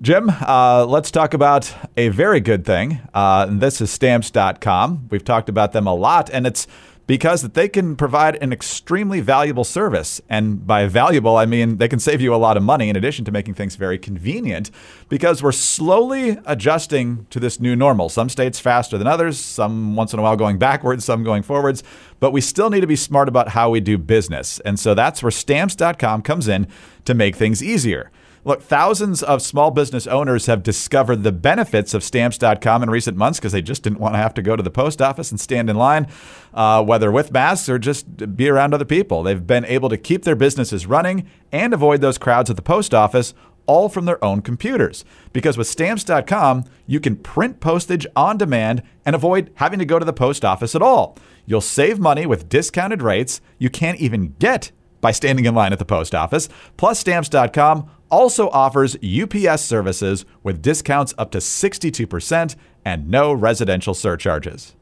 Jim, 0.01 0.29
uh, 0.29 0.85
let's 0.85 1.09
talk 1.09 1.33
about 1.33 1.73
a 1.95 2.09
very 2.09 2.41
good 2.41 2.65
thing. 2.65 2.99
Uh, 3.13 3.45
and 3.47 3.61
this 3.61 3.79
is 3.79 3.89
stamps.com. 3.89 5.07
We've 5.09 5.23
talked 5.23 5.47
about 5.47 5.71
them 5.71 5.87
a 5.87 5.93
lot, 5.93 6.29
and 6.31 6.45
it's 6.45 6.67
because 7.07 7.43
they 7.49 7.69
can 7.69 7.95
provide 7.95 8.41
an 8.41 8.51
extremely 8.51 9.21
valuable 9.21 9.63
service. 9.63 10.21
And 10.29 10.65
by 10.65 10.87
valuable, 10.87 11.37
I 11.37 11.45
mean 11.45 11.77
they 11.77 11.87
can 11.87 11.99
save 11.99 12.21
you 12.21 12.33
a 12.33 12.37
lot 12.37 12.57
of 12.57 12.63
money 12.63 12.89
in 12.89 12.95
addition 12.95 13.25
to 13.25 13.31
making 13.31 13.53
things 13.53 13.75
very 13.75 13.97
convenient 13.97 14.71
because 15.07 15.43
we're 15.43 15.51
slowly 15.51 16.37
adjusting 16.45 17.27
to 17.29 17.39
this 17.39 17.59
new 17.59 17.75
normal. 17.75 18.09
Some 18.09 18.29
states 18.29 18.59
faster 18.59 18.97
than 18.97 19.07
others, 19.07 19.39
some 19.39 19.95
once 19.95 20.13
in 20.13 20.19
a 20.19 20.21
while 20.21 20.35
going 20.35 20.57
backwards, 20.57 21.05
some 21.05 21.23
going 21.23 21.43
forwards, 21.43 21.83
but 22.19 22.31
we 22.31 22.41
still 22.41 22.69
need 22.69 22.81
to 22.81 22.87
be 22.87 22.95
smart 22.95 23.27
about 23.27 23.49
how 23.49 23.69
we 23.69 23.79
do 23.79 23.97
business. 23.97 24.59
And 24.61 24.79
so 24.79 24.93
that's 24.93 25.21
where 25.21 25.31
stamps.com 25.31 26.23
comes 26.23 26.47
in 26.47 26.67
to 27.05 27.13
make 27.13 27.35
things 27.35 27.63
easier. 27.63 28.11
Look, 28.45 28.61
thousands 28.61 29.23
of 29.23 29.41
small 29.41 29.71
business 29.71 30.05
owners 30.05 30.45
have 30.45 30.61
discovered 30.61 31.23
the 31.23 31.31
benefits 31.31 31.95
of 31.95 32.03
stamps.com 32.03 32.83
in 32.83 32.91
recent 32.91 33.17
months 33.17 33.39
because 33.39 33.51
they 33.53 33.61
just 33.63 33.81
didn't 33.81 33.99
want 33.99 34.13
to 34.13 34.19
have 34.19 34.35
to 34.35 34.43
go 34.43 34.55
to 34.55 34.61
the 34.61 34.69
post 34.69 35.01
office 35.01 35.31
and 35.31 35.39
stand 35.39 35.67
in 35.67 35.75
line, 35.75 36.07
uh, 36.53 36.83
whether 36.83 37.11
with 37.11 37.31
masks 37.31 37.67
or 37.67 37.79
just 37.79 38.37
be 38.37 38.47
around 38.47 38.75
other 38.75 38.85
people. 38.85 39.23
They've 39.23 39.45
been 39.45 39.65
able 39.65 39.89
to 39.89 39.97
keep 39.97 40.25
their 40.25 40.35
businesses 40.35 40.85
running 40.85 41.27
and 41.51 41.73
avoid 41.73 42.01
those 42.01 42.19
crowds 42.19 42.51
at 42.51 42.55
the 42.55 42.61
post 42.61 42.93
office 42.93 43.33
all 43.65 43.89
from 43.89 44.05
their 44.05 44.23
own 44.23 44.43
computers. 44.43 45.03
Because 45.33 45.57
with 45.57 45.65
stamps.com, 45.65 46.65
you 46.85 46.99
can 46.99 47.15
print 47.15 47.59
postage 47.59 48.05
on 48.15 48.37
demand 48.37 48.83
and 49.07 49.15
avoid 49.15 49.51
having 49.55 49.79
to 49.79 49.85
go 49.85 49.97
to 49.97 50.05
the 50.05 50.13
post 50.13 50.45
office 50.45 50.75
at 50.75 50.83
all. 50.83 51.17
You'll 51.47 51.61
save 51.61 51.99
money 51.99 52.27
with 52.27 52.47
discounted 52.47 53.01
rates 53.01 53.41
you 53.57 53.71
can't 53.71 53.99
even 53.99 54.35
get 54.37 54.71
by 55.01 55.11
standing 55.11 55.45
in 55.45 55.53
line 55.53 55.73
at 55.73 55.79
the 55.79 55.85
post 55.85 56.15
office. 56.15 56.49
Plus, 56.77 56.99
stamps.com 56.99 57.89
also 58.09 58.49
offers 58.49 58.95
UPS 59.03 59.63
services 59.63 60.25
with 60.43 60.61
discounts 60.61 61.13
up 61.17 61.31
to 61.31 61.39
62% 61.39 62.55
and 62.83 63.09
no 63.09 63.33
residential 63.33 63.93
surcharges. 63.93 64.75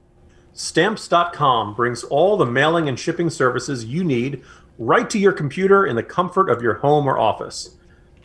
Stamps.com 0.54 1.74
brings 1.74 2.04
all 2.04 2.38
the 2.38 2.46
mailing 2.46 2.88
and 2.88 3.00
shipping 3.00 3.30
services 3.30 3.86
you 3.86 4.04
need 4.04 4.44
right 4.78 5.10
to 5.10 5.18
your 5.18 5.34
computer 5.34 5.86
in 5.86 5.96
the 5.96 6.04
comfort 6.04 6.50
of 6.50 6.62
your 6.62 6.76
home 6.76 7.08
or 7.08 7.18
office. 7.18 7.78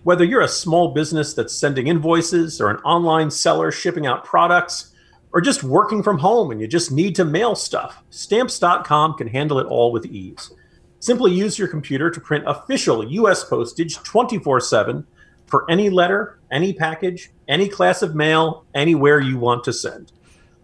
Whether 0.02 0.24
you're 0.24 0.40
a 0.40 0.48
small 0.48 0.92
business 0.92 1.34
that's 1.34 1.54
sending 1.54 1.86
invoices 1.86 2.60
or 2.60 2.70
an 2.70 2.78
online 2.78 3.30
seller 3.30 3.70
shipping 3.70 4.06
out 4.06 4.24
products, 4.24 4.94
or 5.32 5.40
just 5.40 5.62
working 5.62 6.02
from 6.02 6.18
home 6.18 6.50
and 6.50 6.60
you 6.60 6.66
just 6.66 6.90
need 6.90 7.14
to 7.16 7.24
mail 7.24 7.54
stuff, 7.54 8.02
Stamps.com 8.10 9.14
can 9.14 9.28
handle 9.28 9.58
it 9.58 9.66
all 9.66 9.92
with 9.92 10.06
ease. 10.06 10.50
Simply 11.00 11.32
use 11.32 11.58
your 11.58 11.68
computer 11.68 12.10
to 12.10 12.20
print 12.20 12.44
official 12.46 13.06
U.S. 13.06 13.44
postage 13.44 13.96
24 14.02 14.60
7 14.60 15.06
for 15.46 15.70
any 15.70 15.90
letter, 15.90 16.38
any 16.50 16.72
package, 16.72 17.30
any 17.46 17.68
class 17.68 18.02
of 18.02 18.14
mail, 18.14 18.64
anywhere 18.74 19.20
you 19.20 19.38
want 19.38 19.64
to 19.64 19.72
send. 19.72 20.12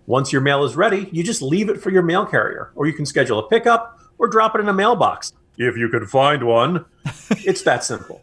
Once 0.07 0.33
your 0.33 0.43
mail 0.43 0.65
is 0.65 0.77
ready, 0.77 1.09
you 1.13 1.23
just 1.23 1.41
leave 1.41 1.71
it 1.71 1.81
for 1.81 1.91
your 1.91 2.03
mail 2.03 2.27
carrier, 2.27 2.73
or 2.75 2.87
you 2.87 2.93
can 2.93 3.07
schedule 3.07 3.39
a 3.39 3.49
pickup 3.49 3.99
or 4.19 4.29
drop 4.29 4.55
it 4.55 4.61
in 4.61 4.69
a 4.69 4.73
mailbox. 4.73 5.33
If 5.57 5.77
you 5.77 5.89
can 5.89 6.07
find 6.07 6.43
one, 6.43 6.85
it's 7.31 7.63
that 7.63 7.85
simple. 7.85 8.21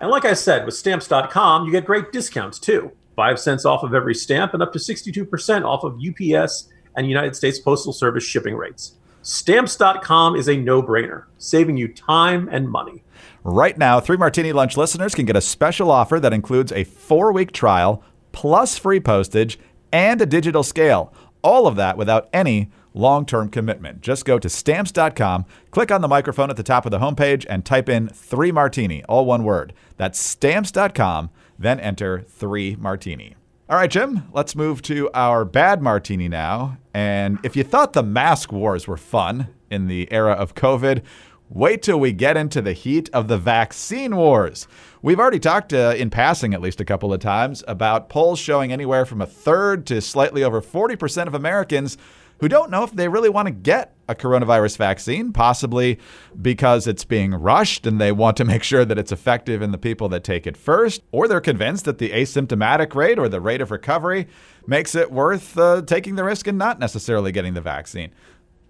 And 0.00 0.10
like 0.10 0.24
I 0.24 0.32
said, 0.32 0.64
with 0.64 0.74
stamps.com, 0.74 1.66
you 1.66 1.72
get 1.72 1.84
great 1.84 2.10
discounts 2.10 2.58
too. 2.58 2.90
Five 3.14 3.38
cents 3.38 3.64
off 3.64 3.82
of 3.82 3.94
every 3.94 4.14
stamp 4.14 4.54
and 4.54 4.62
up 4.62 4.72
to 4.72 4.78
62% 4.78 5.64
off 5.64 5.84
of 5.84 6.00
UPS 6.00 6.68
and 6.96 7.06
United 7.06 7.36
States 7.36 7.58
Postal 7.58 7.92
Service 7.92 8.24
shipping 8.24 8.56
rates. 8.56 8.96
Stamps.com 9.22 10.34
is 10.34 10.48
a 10.48 10.56
no 10.56 10.82
brainer, 10.82 11.24
saving 11.36 11.76
you 11.76 11.88
time 11.88 12.48
and 12.50 12.70
money. 12.70 13.04
Right 13.44 13.76
now, 13.76 14.00
Three 14.00 14.16
Martini 14.16 14.52
Lunch 14.52 14.76
listeners 14.76 15.14
can 15.14 15.26
get 15.26 15.36
a 15.36 15.40
special 15.40 15.90
offer 15.90 16.18
that 16.20 16.32
includes 16.32 16.72
a 16.72 16.84
four 16.84 17.32
week 17.32 17.52
trial, 17.52 18.02
plus 18.32 18.78
free 18.78 19.00
postage, 19.00 19.58
and 19.92 20.20
a 20.20 20.26
digital 20.26 20.62
scale. 20.62 21.12
All 21.42 21.66
of 21.66 21.76
that 21.76 21.96
without 21.96 22.28
any 22.32 22.70
long 22.94 23.24
term 23.26 23.48
commitment. 23.48 24.00
Just 24.00 24.24
go 24.24 24.38
to 24.38 24.48
stamps.com, 24.48 25.44
click 25.70 25.90
on 25.90 26.00
the 26.00 26.08
microphone 26.08 26.50
at 26.50 26.56
the 26.56 26.62
top 26.62 26.84
of 26.84 26.90
the 26.90 26.98
homepage, 26.98 27.46
and 27.48 27.64
type 27.64 27.88
in 27.88 28.08
three 28.08 28.52
martini, 28.52 29.04
all 29.04 29.24
one 29.26 29.44
word. 29.44 29.72
That's 29.96 30.18
stamps.com, 30.18 31.30
then 31.58 31.78
enter 31.80 32.22
three 32.22 32.76
martini. 32.76 33.36
All 33.70 33.76
right, 33.76 33.88
Jim, 33.88 34.24
let's 34.32 34.56
move 34.56 34.82
to 34.82 35.08
our 35.14 35.44
bad 35.44 35.80
martini 35.80 36.26
now. 36.26 36.78
And 36.92 37.38
if 37.44 37.54
you 37.54 37.62
thought 37.62 37.92
the 37.92 38.02
mask 38.02 38.50
wars 38.50 38.88
were 38.88 38.96
fun 38.96 39.46
in 39.70 39.86
the 39.86 40.12
era 40.12 40.32
of 40.32 40.56
COVID, 40.56 41.02
wait 41.48 41.80
till 41.80 42.00
we 42.00 42.10
get 42.10 42.36
into 42.36 42.60
the 42.60 42.72
heat 42.72 43.08
of 43.12 43.28
the 43.28 43.38
vaccine 43.38 44.16
wars. 44.16 44.66
We've 45.02 45.20
already 45.20 45.38
talked 45.38 45.72
uh, 45.72 45.94
in 45.96 46.10
passing 46.10 46.52
at 46.52 46.60
least 46.60 46.80
a 46.80 46.84
couple 46.84 47.12
of 47.12 47.20
times 47.20 47.62
about 47.68 48.08
polls 48.08 48.40
showing 48.40 48.72
anywhere 48.72 49.06
from 49.06 49.22
a 49.22 49.26
third 49.26 49.86
to 49.86 50.00
slightly 50.00 50.42
over 50.42 50.60
40% 50.60 51.28
of 51.28 51.34
Americans 51.36 51.96
who 52.40 52.48
don't 52.48 52.70
know 52.70 52.82
if 52.82 52.92
they 52.92 53.08
really 53.08 53.28
want 53.28 53.46
to 53.46 53.52
get 53.52 53.94
a 54.08 54.14
coronavirus 54.14 54.76
vaccine, 54.78 55.32
possibly 55.32 55.98
because 56.40 56.86
it's 56.86 57.04
being 57.04 57.32
rushed 57.32 57.86
and 57.86 58.00
they 58.00 58.10
want 58.10 58.36
to 58.38 58.44
make 58.44 58.62
sure 58.62 58.84
that 58.84 58.98
it's 58.98 59.12
effective 59.12 59.62
in 59.62 59.70
the 59.72 59.78
people 59.78 60.08
that 60.08 60.24
take 60.24 60.46
it 60.46 60.56
first, 60.56 61.02
or 61.12 61.28
they're 61.28 61.40
convinced 61.40 61.84
that 61.84 61.98
the 61.98 62.10
asymptomatic 62.10 62.94
rate 62.94 63.18
or 63.18 63.28
the 63.28 63.40
rate 63.40 63.60
of 63.60 63.70
recovery 63.70 64.26
makes 64.66 64.94
it 64.94 65.12
worth 65.12 65.56
uh, 65.58 65.82
taking 65.82 66.16
the 66.16 66.24
risk 66.24 66.46
and 66.46 66.58
not 66.58 66.78
necessarily 66.78 67.30
getting 67.30 67.54
the 67.54 67.60
vaccine. 67.60 68.10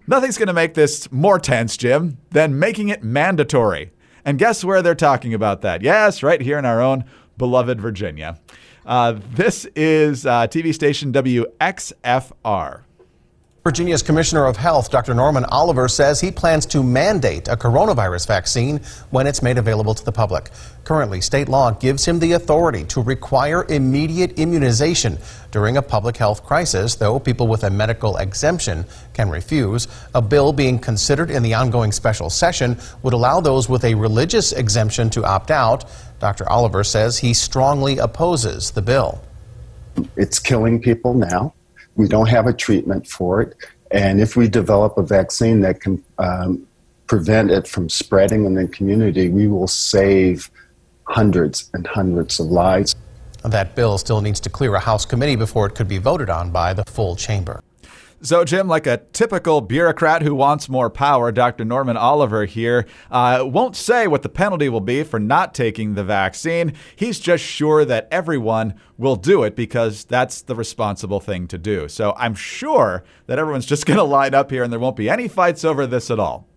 Nothing's 0.05 0.37
going 0.37 0.47
to 0.47 0.53
make 0.53 0.73
this 0.73 1.11
more 1.11 1.39
tense, 1.39 1.77
Jim, 1.77 2.17
than 2.31 2.59
making 2.59 2.89
it 2.89 3.03
mandatory. 3.03 3.91
And 4.25 4.37
guess 4.37 4.63
where 4.63 4.81
they're 4.81 4.95
talking 4.95 5.33
about 5.33 5.61
that? 5.61 5.81
Yes, 5.81 6.21
right 6.21 6.41
here 6.41 6.59
in 6.59 6.65
our 6.65 6.81
own 6.81 7.05
beloved 7.37 7.79
Virginia. 7.79 8.39
Uh, 8.85 9.19
this 9.33 9.65
is 9.75 10.25
uh, 10.25 10.47
TV 10.47 10.73
station 10.73 11.13
WXFR. 11.13 12.81
Virginia's 13.63 14.01
Commissioner 14.01 14.47
of 14.47 14.57
Health, 14.57 14.89
Dr. 14.89 15.13
Norman 15.13 15.45
Oliver, 15.45 15.87
says 15.87 16.19
he 16.19 16.31
plans 16.31 16.65
to 16.65 16.81
mandate 16.81 17.47
a 17.47 17.55
coronavirus 17.55 18.25
vaccine 18.25 18.79
when 19.11 19.27
it's 19.27 19.43
made 19.43 19.59
available 19.59 19.93
to 19.93 20.03
the 20.03 20.11
public. 20.11 20.49
Currently, 20.83 21.21
state 21.21 21.47
law 21.47 21.69
gives 21.69 22.03
him 22.03 22.17
the 22.17 22.31
authority 22.31 22.85
to 22.85 23.03
require 23.03 23.67
immediate 23.69 24.39
immunization 24.39 25.19
during 25.51 25.77
a 25.77 25.81
public 25.83 26.17
health 26.17 26.43
crisis, 26.43 26.95
though 26.95 27.19
people 27.19 27.47
with 27.47 27.63
a 27.63 27.69
medical 27.69 28.17
exemption 28.17 28.83
can 29.13 29.29
refuse. 29.29 29.87
A 30.15 30.23
bill 30.23 30.53
being 30.53 30.79
considered 30.79 31.29
in 31.29 31.43
the 31.43 31.53
ongoing 31.53 31.91
special 31.91 32.31
session 32.31 32.79
would 33.03 33.13
allow 33.13 33.41
those 33.41 33.69
with 33.69 33.83
a 33.83 33.93
religious 33.93 34.53
exemption 34.53 35.07
to 35.11 35.23
opt 35.23 35.51
out. 35.51 35.85
Dr. 36.17 36.49
Oliver 36.49 36.83
says 36.83 37.19
he 37.19 37.35
strongly 37.35 37.99
opposes 37.99 38.71
the 38.71 38.81
bill. 38.81 39.23
It's 40.15 40.39
killing 40.39 40.81
people 40.81 41.13
now. 41.13 41.53
We 41.95 42.07
don't 42.07 42.29
have 42.29 42.47
a 42.47 42.53
treatment 42.53 43.07
for 43.07 43.41
it. 43.41 43.55
And 43.91 44.21
if 44.21 44.35
we 44.35 44.47
develop 44.47 44.97
a 44.97 45.03
vaccine 45.03 45.61
that 45.61 45.81
can 45.81 46.03
um, 46.17 46.65
prevent 47.07 47.51
it 47.51 47.67
from 47.67 47.89
spreading 47.89 48.45
in 48.45 48.53
the 48.53 48.67
community, 48.67 49.29
we 49.29 49.47
will 49.47 49.67
save 49.67 50.49
hundreds 51.03 51.69
and 51.73 51.85
hundreds 51.85 52.39
of 52.39 52.47
lives. 52.47 52.95
That 53.43 53.75
bill 53.75 53.97
still 53.97 54.21
needs 54.21 54.39
to 54.41 54.49
clear 54.49 54.75
a 54.75 54.79
House 54.79 55.05
committee 55.05 55.35
before 55.35 55.65
it 55.65 55.75
could 55.75 55.87
be 55.87 55.97
voted 55.97 56.29
on 56.29 56.51
by 56.51 56.73
the 56.73 56.85
full 56.85 57.15
chamber. 57.15 57.61
So, 58.23 58.45
Jim, 58.45 58.67
like 58.67 58.85
a 58.85 58.97
typical 59.13 59.61
bureaucrat 59.61 60.21
who 60.21 60.35
wants 60.35 60.69
more 60.69 60.91
power, 60.91 61.31
Dr. 61.31 61.65
Norman 61.65 61.97
Oliver 61.97 62.45
here 62.45 62.85
uh, 63.09 63.43
won't 63.43 63.75
say 63.75 64.05
what 64.05 64.21
the 64.21 64.29
penalty 64.29 64.69
will 64.69 64.79
be 64.79 65.03
for 65.03 65.19
not 65.19 65.55
taking 65.55 65.95
the 65.95 66.03
vaccine. 66.03 66.73
He's 66.95 67.19
just 67.19 67.43
sure 67.43 67.83
that 67.83 68.07
everyone 68.11 68.75
will 68.95 69.15
do 69.15 69.41
it 69.41 69.55
because 69.55 70.03
that's 70.03 70.43
the 70.43 70.53
responsible 70.53 71.19
thing 71.19 71.47
to 71.47 71.57
do. 71.57 71.87
So, 71.87 72.13
I'm 72.15 72.35
sure 72.35 73.03
that 73.25 73.39
everyone's 73.39 73.65
just 73.65 73.85
going 73.87 73.97
to 73.97 74.03
line 74.03 74.35
up 74.35 74.51
here 74.51 74.63
and 74.63 74.71
there 74.71 74.79
won't 74.79 74.97
be 74.97 75.09
any 75.09 75.27
fights 75.27 75.65
over 75.65 75.87
this 75.87 76.11
at 76.11 76.19
all. 76.19 76.47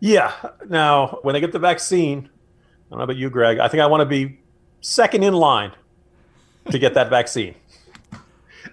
Yeah. 0.00 0.32
Now, 0.68 1.20
when 1.22 1.34
they 1.34 1.40
get 1.40 1.52
the 1.52 1.60
vaccine, 1.60 2.28
I 2.28 2.90
don't 2.90 2.98
know 2.98 3.04
about 3.04 3.16
you, 3.16 3.30
Greg, 3.30 3.60
I 3.60 3.68
think 3.68 3.80
I 3.80 3.86
want 3.86 4.00
to 4.00 4.06
be 4.06 4.40
second 4.80 5.22
in 5.22 5.34
line 5.34 5.70
to 6.70 6.78
get 6.80 6.94
that 6.94 7.10
vaccine 7.10 7.54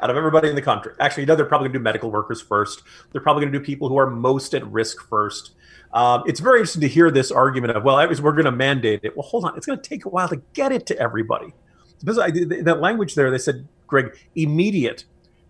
out 0.02 0.10
of 0.10 0.18
everybody 0.18 0.50
in 0.50 0.56
the 0.56 0.62
country. 0.62 0.94
Actually, 1.00 1.26
know, 1.26 1.36
they're 1.36 1.46
probably 1.46 1.68
going 1.68 1.74
to 1.74 1.80
do 1.80 1.84
medical 1.84 2.12
workers 2.12 2.42
first. 2.42 2.84
They're 3.12 3.22
probably 3.22 3.42
going 3.42 3.54
to 3.54 3.60
do 3.60 3.66
people 3.66 3.90
who 3.90 3.98
are 3.98 4.10
most 4.10 4.54
at 4.54 4.66
risk 4.68 5.08
first. 5.08 5.52
Um, 5.94 6.24
it's 6.26 6.40
very 6.40 6.60
interesting 6.60 6.82
to 6.82 6.88
hear 6.88 7.12
this 7.12 7.32
argument 7.32 7.76
of, 7.76 7.84
well, 7.84 7.96
we're 8.22 8.32
going 8.34 8.46
to 8.46 8.52
mandate 8.52 9.02
it. 9.04 9.16
Well, 9.16 9.28
hold 9.28 9.46
on. 9.46 9.58
It's 9.58 9.66
going 9.66 9.80
to 9.80 9.90
take 9.90 10.06
a 10.06 10.10
while 10.10 10.28
to 10.30 10.42
get 10.54 10.72
it 10.72 10.86
to 10.88 10.98
everybody. 11.00 11.54
Because 12.00 12.20
I, 12.20 12.32
that 12.32 12.80
language 12.82 13.16
there, 13.16 13.32
they 13.32 13.38
said, 13.38 13.68
Greg, 13.88 14.18
immediate. 14.36 15.06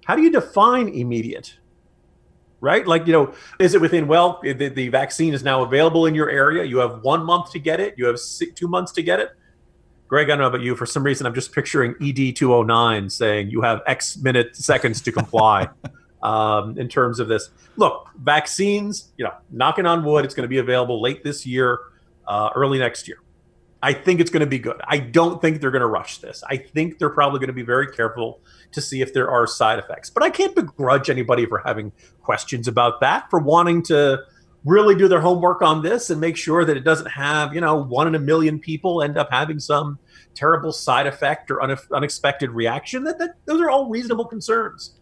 How 0.06 0.16
do 0.16 0.22
you 0.22 0.32
define 0.32 0.90
immediate? 0.90 1.58
Right? 2.62 2.88
Like, 2.88 3.06
you 3.06 3.14
know, 3.14 3.34
is 3.60 3.76
it 3.76 3.82
within, 3.82 4.08
well, 4.08 4.40
the, 4.44 4.70
the 4.70 4.90
vaccine 4.90 5.34
is 5.34 5.44
now 5.44 5.64
available 5.64 6.06
in 6.06 6.16
your 6.16 6.30
area. 6.30 6.64
You 6.64 6.78
have 6.78 7.02
one 7.02 7.26
month 7.26 7.52
to 7.52 7.60
get 7.60 7.80
it. 7.80 7.96
You 7.98 8.06
have 8.06 8.20
six, 8.20 8.54
two 8.54 8.68
months 8.68 8.92
to 8.94 9.04
get 9.04 9.20
it 9.20 9.32
Greg, 10.08 10.28
I 10.28 10.30
don't 10.30 10.40
know 10.40 10.48
about 10.48 10.62
you. 10.62 10.76
For 10.76 10.86
some 10.86 11.04
reason, 11.04 11.28
I'm 11.28 11.34
just 11.34 11.52
picturing 11.52 11.96
ED 12.02 12.36
209 12.36 13.10
saying 13.10 13.50
you 13.50 13.62
have 13.62 13.82
X 13.86 14.18
minute 14.18 14.56
seconds 14.56 15.02
to 15.02 15.12
comply 15.12 15.70
um, 16.24 16.78
in 16.78 16.88
terms 16.88 17.20
of 17.20 17.28
this. 17.28 17.50
Look, 17.76 18.10
vaccines, 18.18 19.12
you 19.18 19.26
know, 19.26 19.34
knocking 19.52 19.86
on 19.86 20.04
wood, 20.04 20.24
it's 20.24 20.34
going 20.34 20.46
to 20.46 20.50
be 20.50 20.60
available 20.60 21.02
late 21.02 21.24
this 21.24 21.46
year, 21.46 21.80
uh, 22.26 22.50
early 22.56 22.80
next 22.80 23.08
year. 23.08 23.18
I 23.84 23.94
think 23.94 24.20
it's 24.20 24.32
going 24.32 24.42
to 24.42 24.48
be 24.48 24.58
good. 24.58 24.82
I 24.88 24.98
don't 24.98 25.40
think 25.40 25.62
they're 25.62 25.72
going 25.72 25.82
to 25.82 25.88
rush 25.88 26.18
this. 26.18 26.44
I 26.50 26.58
think 26.58 26.98
they're 26.98 27.12
probably 27.12 27.40
going 27.40 27.48
to 27.48 27.54
be 27.54 27.62
very 27.62 27.92
careful 27.92 28.40
to 28.72 28.82
see 28.82 29.02
if 29.02 29.14
there 29.14 29.30
are 29.30 29.46
side 29.46 29.78
effects. 29.78 30.10
But 30.10 30.24
I 30.24 30.32
can't 30.32 30.56
begrudge 30.56 31.10
anybody 31.10 31.46
for 31.46 31.60
having 31.60 31.92
questions 32.24 32.68
about 32.68 33.02
that, 33.02 33.30
for 33.30 33.40
wanting 33.40 33.84
to 33.84 34.24
really 34.68 34.96
do 34.96 35.08
their 35.08 35.22
homework 35.22 35.62
on 35.62 35.82
this 35.82 36.10
and 36.10 36.20
make 36.20 36.36
sure 36.36 36.66
that 36.66 36.76
it 36.76 36.84
doesn't 36.84 37.10
have, 37.10 37.54
you 37.54 37.62
know, 37.62 37.76
one 37.76 38.06
in 38.06 38.16
a 38.16 38.20
million 38.20 38.60
people 38.60 39.02
end 39.02 39.18
up 39.18 39.30
having 39.32 39.60
some 39.60 39.98
terrible 40.36 40.74
side 40.74 41.08
effect 41.08 41.50
or 41.50 41.62
une- 41.64 41.78
unexpected 41.94 42.52
reaction. 42.52 43.06
That, 43.06 43.18
that 43.20 43.36
those 43.46 43.62
are 43.62 43.70
all 43.70 43.90
reasonable 43.90 44.26
concerns. 44.26 44.94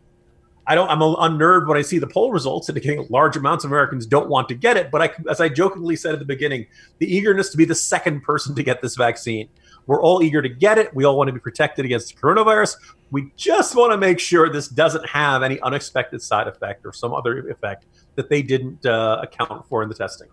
I 0.68 0.74
don't. 0.74 0.90
I'm 0.90 1.02
unnerved 1.02 1.68
when 1.68 1.78
I 1.78 1.82
see 1.82 2.00
the 2.00 2.08
poll 2.08 2.32
results 2.32 2.70
indicating 2.70 3.06
large 3.10 3.38
amounts 3.38 3.66
of 3.66 3.72
Americans 3.72 4.06
don't 4.06 4.30
want 4.30 4.48
to 4.50 4.56
get 4.56 4.78
it. 4.78 4.90
But 4.90 5.02
I, 5.02 5.10
as 5.30 5.40
I 5.40 5.50
jokingly 5.50 5.96
said 5.96 6.14
at 6.14 6.20
the 6.20 6.26
beginning, 6.26 6.66
the 6.98 7.14
eagerness 7.14 7.50
to 7.50 7.58
be 7.58 7.66
the 7.66 7.76
second 7.76 8.22
person 8.22 8.56
to 8.56 8.64
get 8.64 8.82
this 8.82 8.96
vaccine. 8.96 9.50
We're 9.88 10.02
all 10.02 10.24
eager 10.24 10.42
to 10.42 10.50
get 10.50 10.80
it. 10.80 10.96
We 10.96 11.04
all 11.04 11.18
want 11.18 11.28
to 11.28 11.34
be 11.34 11.40
protected 11.40 11.86
against 11.86 12.16
the 12.16 12.20
coronavirus. 12.20 12.78
We 13.12 13.32
just 13.38 13.76
want 13.76 13.92
to 13.92 13.98
make 13.98 14.20
sure 14.20 14.50
this 14.50 14.68
doesn't 14.68 15.08
have 15.08 15.44
any 15.44 15.62
unexpected 15.62 16.24
side 16.24 16.48
effect 16.48 16.84
or 16.84 16.94
some 16.94 17.14
other 17.14 17.48
effect 17.50 17.86
that 18.16 18.30
they 18.30 18.42
didn't 18.42 18.86
uh, 18.86 19.20
account 19.22 19.68
for 19.68 19.84
in 19.84 19.90
the 19.90 19.96
testing. 19.96 20.28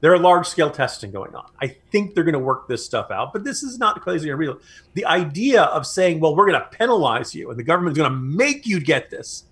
There 0.00 0.12
are 0.12 0.18
large 0.18 0.46
scale 0.46 0.70
testing 0.70 1.10
going 1.10 1.34
on. 1.34 1.50
I 1.60 1.68
think 1.90 2.14
they're 2.14 2.24
going 2.24 2.34
to 2.34 2.38
work 2.38 2.68
this 2.68 2.84
stuff 2.84 3.10
out, 3.10 3.32
but 3.32 3.42
this 3.42 3.62
is 3.64 3.78
not 3.78 4.00
crazy 4.00 4.30
or 4.30 4.36
real. 4.36 4.60
The 4.94 5.04
idea 5.06 5.64
of 5.64 5.86
saying, 5.86 6.20
well, 6.20 6.36
we're 6.36 6.46
going 6.48 6.60
to 6.60 6.68
penalize 6.68 7.34
you 7.34 7.50
and 7.50 7.58
the 7.58 7.64
government 7.64 7.96
is 7.96 7.98
going 7.98 8.12
to 8.12 8.16
make 8.16 8.64
you 8.64 8.80
get 8.80 9.10
this, 9.10 9.44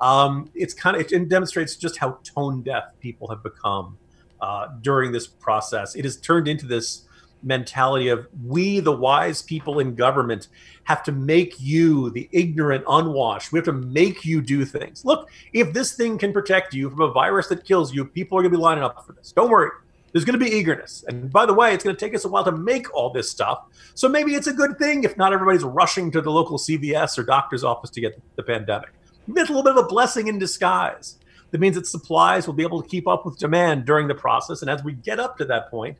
um, 0.00 0.50
it's 0.54 0.74
kind 0.74 0.96
of, 0.96 1.12
it 1.12 1.28
demonstrates 1.28 1.76
just 1.76 1.98
how 1.98 2.18
tone 2.24 2.62
deaf 2.62 2.84
people 2.98 3.28
have 3.28 3.44
become 3.44 3.96
uh, 4.40 4.66
during 4.80 5.12
this 5.12 5.28
process. 5.28 5.94
It 5.94 6.04
has 6.04 6.16
turned 6.16 6.48
into 6.48 6.66
this 6.66 7.02
mentality 7.42 8.08
of 8.08 8.26
we, 8.44 8.80
the 8.80 8.92
wise 8.92 9.42
people 9.42 9.78
in 9.78 9.94
government, 9.94 10.48
have 10.84 11.02
to 11.04 11.12
make 11.12 11.60
you, 11.60 12.10
the 12.10 12.28
ignorant, 12.32 12.84
unwashed, 12.88 13.52
we 13.52 13.58
have 13.58 13.66
to 13.66 13.72
make 13.72 14.24
you 14.24 14.40
do 14.40 14.64
things. 14.64 15.04
Look, 15.04 15.28
if 15.52 15.72
this 15.72 15.92
thing 15.92 16.18
can 16.18 16.32
protect 16.32 16.74
you 16.74 16.90
from 16.90 17.00
a 17.00 17.12
virus 17.12 17.46
that 17.48 17.64
kills 17.64 17.94
you, 17.94 18.04
people 18.04 18.38
are 18.38 18.42
going 18.42 18.52
to 18.52 18.58
be 18.58 18.62
lining 18.62 18.84
up 18.84 19.04
for 19.06 19.12
this. 19.12 19.32
Don't 19.32 19.50
worry. 19.50 19.70
There's 20.12 20.24
going 20.26 20.38
to 20.38 20.44
be 20.44 20.50
eagerness. 20.50 21.04
And 21.08 21.32
by 21.32 21.46
the 21.46 21.54
way, 21.54 21.72
it's 21.72 21.82
going 21.82 21.96
to 21.96 22.00
take 22.00 22.14
us 22.14 22.24
a 22.24 22.28
while 22.28 22.44
to 22.44 22.52
make 22.52 22.94
all 22.94 23.10
this 23.10 23.30
stuff. 23.30 23.64
So 23.94 24.08
maybe 24.08 24.34
it's 24.34 24.46
a 24.46 24.52
good 24.52 24.78
thing 24.78 25.04
if 25.04 25.16
not 25.16 25.32
everybody's 25.32 25.64
rushing 25.64 26.10
to 26.10 26.20
the 26.20 26.30
local 26.30 26.58
CVS 26.58 27.18
or 27.18 27.22
doctor's 27.22 27.64
office 27.64 27.90
to 27.90 28.00
get 28.00 28.20
the 28.36 28.42
pandemic. 28.42 28.90
It's 29.28 29.48
a 29.48 29.52
little 29.52 29.62
bit 29.62 29.76
of 29.76 29.84
a 29.84 29.88
blessing 29.88 30.28
in 30.28 30.38
disguise. 30.38 31.18
That 31.50 31.60
means 31.60 31.76
that 31.76 31.86
supplies 31.86 32.46
will 32.46 32.54
be 32.54 32.62
able 32.62 32.82
to 32.82 32.88
keep 32.88 33.06
up 33.06 33.24
with 33.24 33.38
demand 33.38 33.84
during 33.84 34.08
the 34.08 34.14
process. 34.14 34.62
And 34.62 34.70
as 34.70 34.82
we 34.82 34.92
get 34.92 35.20
up 35.20 35.38
to 35.38 35.44
that 35.46 35.70
point, 35.70 35.96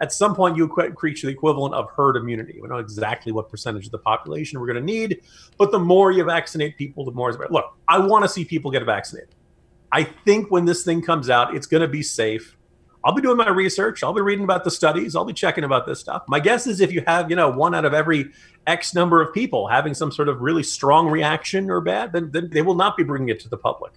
at 0.00 0.12
some 0.12 0.34
point 0.34 0.56
you 0.56 0.72
reach 1.02 1.22
the 1.22 1.28
equivalent 1.28 1.74
of 1.74 1.90
herd 1.90 2.16
immunity. 2.16 2.58
We 2.60 2.68
know 2.68 2.78
exactly 2.78 3.32
what 3.32 3.48
percentage 3.50 3.86
of 3.86 3.92
the 3.92 3.98
population 3.98 4.58
we're 4.58 4.66
going 4.66 4.78
to 4.78 4.84
need, 4.84 5.22
but 5.58 5.70
the 5.72 5.78
more 5.78 6.10
you 6.10 6.24
vaccinate 6.24 6.76
people, 6.76 7.04
the 7.04 7.12
more 7.12 7.28
it's 7.28 7.38
better. 7.38 7.52
Look, 7.52 7.76
I 7.86 7.98
want 7.98 8.24
to 8.24 8.28
see 8.28 8.44
people 8.44 8.70
get 8.70 8.84
vaccinated. 8.84 9.34
I 9.92 10.04
think 10.04 10.50
when 10.50 10.64
this 10.64 10.84
thing 10.84 11.02
comes 11.02 11.28
out, 11.28 11.54
it's 11.54 11.66
going 11.66 11.82
to 11.82 11.88
be 11.88 12.02
safe. 12.02 12.56
I'll 13.02 13.14
be 13.14 13.22
doing 13.22 13.36
my 13.36 13.48
research. 13.48 14.02
I'll 14.02 14.12
be 14.12 14.20
reading 14.20 14.44
about 14.44 14.62
the 14.62 14.70
studies. 14.70 15.16
I'll 15.16 15.24
be 15.24 15.32
checking 15.32 15.64
about 15.64 15.86
this 15.86 16.00
stuff. 16.00 16.22
My 16.28 16.38
guess 16.38 16.66
is 16.66 16.80
if 16.80 16.92
you 16.92 17.02
have, 17.06 17.30
you 17.30 17.36
know, 17.36 17.48
one 17.48 17.74
out 17.74 17.84
of 17.84 17.94
every 17.94 18.30
X 18.66 18.94
number 18.94 19.22
of 19.22 19.32
people 19.32 19.66
having 19.66 19.94
some 19.94 20.12
sort 20.12 20.28
of 20.28 20.40
really 20.42 20.62
strong 20.62 21.08
reaction 21.08 21.70
or 21.70 21.80
bad, 21.80 22.12
then, 22.12 22.30
then 22.30 22.50
they 22.50 22.62
will 22.62 22.74
not 22.74 22.96
be 22.96 23.02
bringing 23.02 23.30
it 23.30 23.40
to 23.40 23.48
the 23.48 23.56
public. 23.56 23.92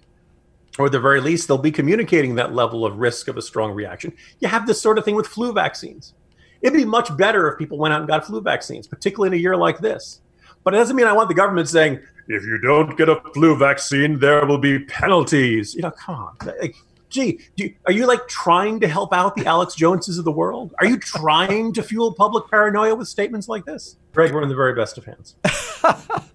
Or 0.80 0.88
at 0.88 0.92
the 0.92 1.00
very 1.00 1.22
least, 1.22 1.48
they'll 1.48 1.58
be 1.58 1.72
communicating 1.72 2.36
that 2.36 2.54
level 2.54 2.86
of 2.86 2.98
risk 2.98 3.28
of 3.28 3.38
a 3.38 3.42
strong 3.42 3.72
reaction. 3.72 4.14
You 4.40 4.48
have 4.48 4.66
this 4.66 4.82
sort 4.82 4.98
of 4.98 5.06
thing 5.06 5.16
with 5.16 5.28
flu 5.28 5.54
vaccines. 5.54 6.14
It'd 6.62 6.76
be 6.76 6.86
much 6.86 7.16
better 7.16 7.52
if 7.52 7.60
people 7.60 7.78
went 7.78 7.94
out 7.94 8.00
and 8.00 8.08
got 8.08 8.26
flu 8.26 8.42
vaccines, 8.42 8.88
particularly 8.88 9.36
in 9.36 9.40
a 9.40 9.42
year 9.42 9.56
like 9.56 9.80
this. 9.80 10.22
But 10.64 10.74
it 10.74 10.78
doesn't 10.78 10.96
mean 10.96 11.06
I 11.06 11.14
want 11.14 11.28
the 11.28 11.36
government 11.36 11.70
saying, 11.70 12.00
if 12.28 12.44
you 12.44 12.58
don't 12.58 12.98
get 12.98 13.10
a 13.10 13.22
flu 13.34 13.56
vaccine, 13.56 14.18
there 14.18 14.46
will 14.46 14.58
be 14.58 14.80
penalties. 14.80 15.76
You 15.76 15.82
know, 15.82 15.92
come 15.92 16.16
on. 16.16 16.38
Like, 16.46 16.76
gee, 17.10 17.42
you, 17.56 17.76
are 17.86 17.92
you 17.92 18.08
like 18.08 18.28
trying 18.28 18.80
to 18.80 18.88
help 18.88 19.14
out 19.14 19.36
the 19.36 19.46
Alex 19.46 19.76
Joneses 19.76 20.18
of 20.18 20.26
the 20.26 20.32
world? 20.32 20.74
Are 20.80 20.86
you 20.86 20.98
trying 20.98 21.74
to 21.74 21.84
fuel 21.84 22.14
public 22.14 22.50
paranoia 22.50 22.96
with 22.96 23.10
statements 23.10 23.50
like 23.50 23.66
this? 23.66 23.98
Greg, 24.14 24.34
we're 24.34 24.42
in 24.42 24.50
the 24.50 24.56
very 24.56 24.74
best 24.74 24.98
of 24.98 25.06
hands. 25.06 25.36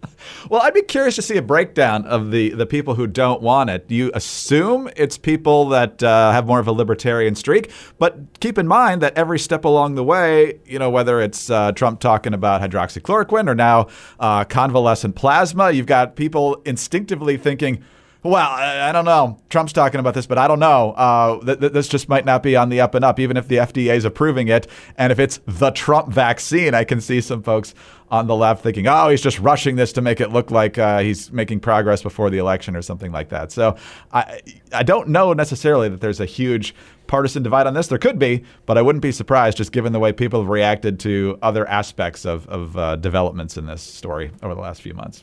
well, 0.50 0.62
I'd 0.62 0.74
be 0.74 0.82
curious 0.82 1.16
to 1.16 1.22
see 1.22 1.36
a 1.36 1.42
breakdown 1.42 2.04
of 2.06 2.30
the, 2.30 2.50
the 2.50 2.66
people 2.66 2.94
who 2.94 3.06
don't 3.06 3.42
want 3.42 3.70
it. 3.70 3.90
You 3.90 4.10
assume 4.14 4.88
it's 4.96 5.18
people 5.18 5.68
that 5.70 6.02
uh, 6.02 6.32
have 6.32 6.46
more 6.46 6.60
of 6.60 6.66
a 6.66 6.72
libertarian 6.72 7.34
streak, 7.34 7.70
but 7.98 8.18
keep 8.40 8.58
in 8.58 8.66
mind 8.66 9.02
that 9.02 9.16
every 9.16 9.38
step 9.38 9.64
along 9.64 9.94
the 9.94 10.04
way, 10.04 10.60
you 10.64 10.78
know, 10.78 10.90
whether 10.90 11.20
it's 11.20 11.50
uh, 11.50 11.72
Trump 11.72 12.00
talking 12.00 12.34
about 12.34 12.60
hydroxychloroquine 12.60 13.48
or 13.48 13.54
now 13.54 13.86
uh, 14.20 14.44
convalescent 14.44 15.14
plasma, 15.14 15.70
you've 15.70 15.86
got 15.86 16.16
people 16.16 16.60
instinctively 16.64 17.36
thinking, 17.36 17.82
Well, 18.24 18.34
I, 18.34 18.90
don't 18.90 19.04
know. 19.04 19.38
Trump's 19.48 19.72
talking 19.72 20.00
about 20.00 20.12
this, 20.14 20.26
but 20.26 20.38
I 20.38 20.48
don't 20.48 20.58
know. 20.58 20.90
Uh, 20.92 21.44
th- 21.44 21.60
th- 21.60 21.72
this 21.72 21.86
just 21.86 22.08
might 22.08 22.24
not 22.24 22.42
be 22.42 22.56
on 22.56 22.68
the 22.68 22.80
up 22.80 22.96
and 22.96 23.04
up, 23.04 23.20
even 23.20 23.36
if 23.36 23.46
the 23.46 23.56
FDA 23.56 23.94
is 23.94 24.04
approving 24.04 24.48
it. 24.48 24.66
And 24.96 25.12
if 25.12 25.20
it's 25.20 25.38
the 25.46 25.70
Trump 25.70 26.08
vaccine, 26.08 26.74
I 26.74 26.82
can 26.82 27.00
see 27.00 27.20
some 27.20 27.44
folks 27.44 27.74
on 28.10 28.26
the 28.26 28.34
left 28.34 28.64
thinking, 28.64 28.88
oh, 28.88 29.08
he's 29.08 29.22
just 29.22 29.38
rushing 29.38 29.76
this 29.76 29.92
to 29.92 30.00
make 30.00 30.20
it 30.20 30.32
look 30.32 30.50
like 30.50 30.78
uh, 30.78 30.98
he's 30.98 31.30
making 31.30 31.60
progress 31.60 32.02
before 32.02 32.28
the 32.28 32.38
election 32.38 32.74
or 32.74 32.82
something 32.82 33.12
like 33.12 33.28
that. 33.28 33.52
So 33.52 33.76
I, 34.12 34.40
I 34.72 34.82
don't 34.82 35.08
know 35.08 35.32
necessarily 35.32 35.88
that 35.88 36.00
there's 36.00 36.18
a 36.18 36.26
huge 36.26 36.74
partisan 37.06 37.44
divide 37.44 37.68
on 37.68 37.74
this. 37.74 37.86
There 37.86 37.98
could 37.98 38.18
be, 38.18 38.42
but 38.66 38.76
I 38.76 38.82
wouldn't 38.82 39.02
be 39.02 39.12
surprised 39.12 39.58
just 39.58 39.70
given 39.70 39.92
the 39.92 40.00
way 40.00 40.12
people 40.12 40.40
have 40.40 40.48
reacted 40.48 40.98
to 41.00 41.38
other 41.40 41.68
aspects 41.68 42.26
of, 42.26 42.48
of 42.48 42.76
uh, 42.76 42.96
developments 42.96 43.56
in 43.56 43.66
this 43.66 43.82
story 43.82 44.32
over 44.42 44.56
the 44.56 44.60
last 44.60 44.82
few 44.82 44.94
months. 44.94 45.22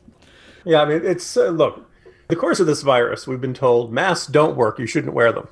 Yeah, 0.63 0.81
I 0.81 0.85
mean, 0.85 1.01
it's 1.03 1.35
uh, 1.35 1.49
look, 1.49 1.87
the 2.27 2.35
course 2.35 2.59
of 2.59 2.67
this 2.67 2.81
virus, 2.81 3.27
we've 3.27 3.41
been 3.41 3.53
told 3.53 3.93
masks 3.93 4.27
don't 4.27 4.55
work, 4.55 4.79
you 4.79 4.87
shouldn't 4.87 5.13
wear 5.13 5.31
them, 5.31 5.47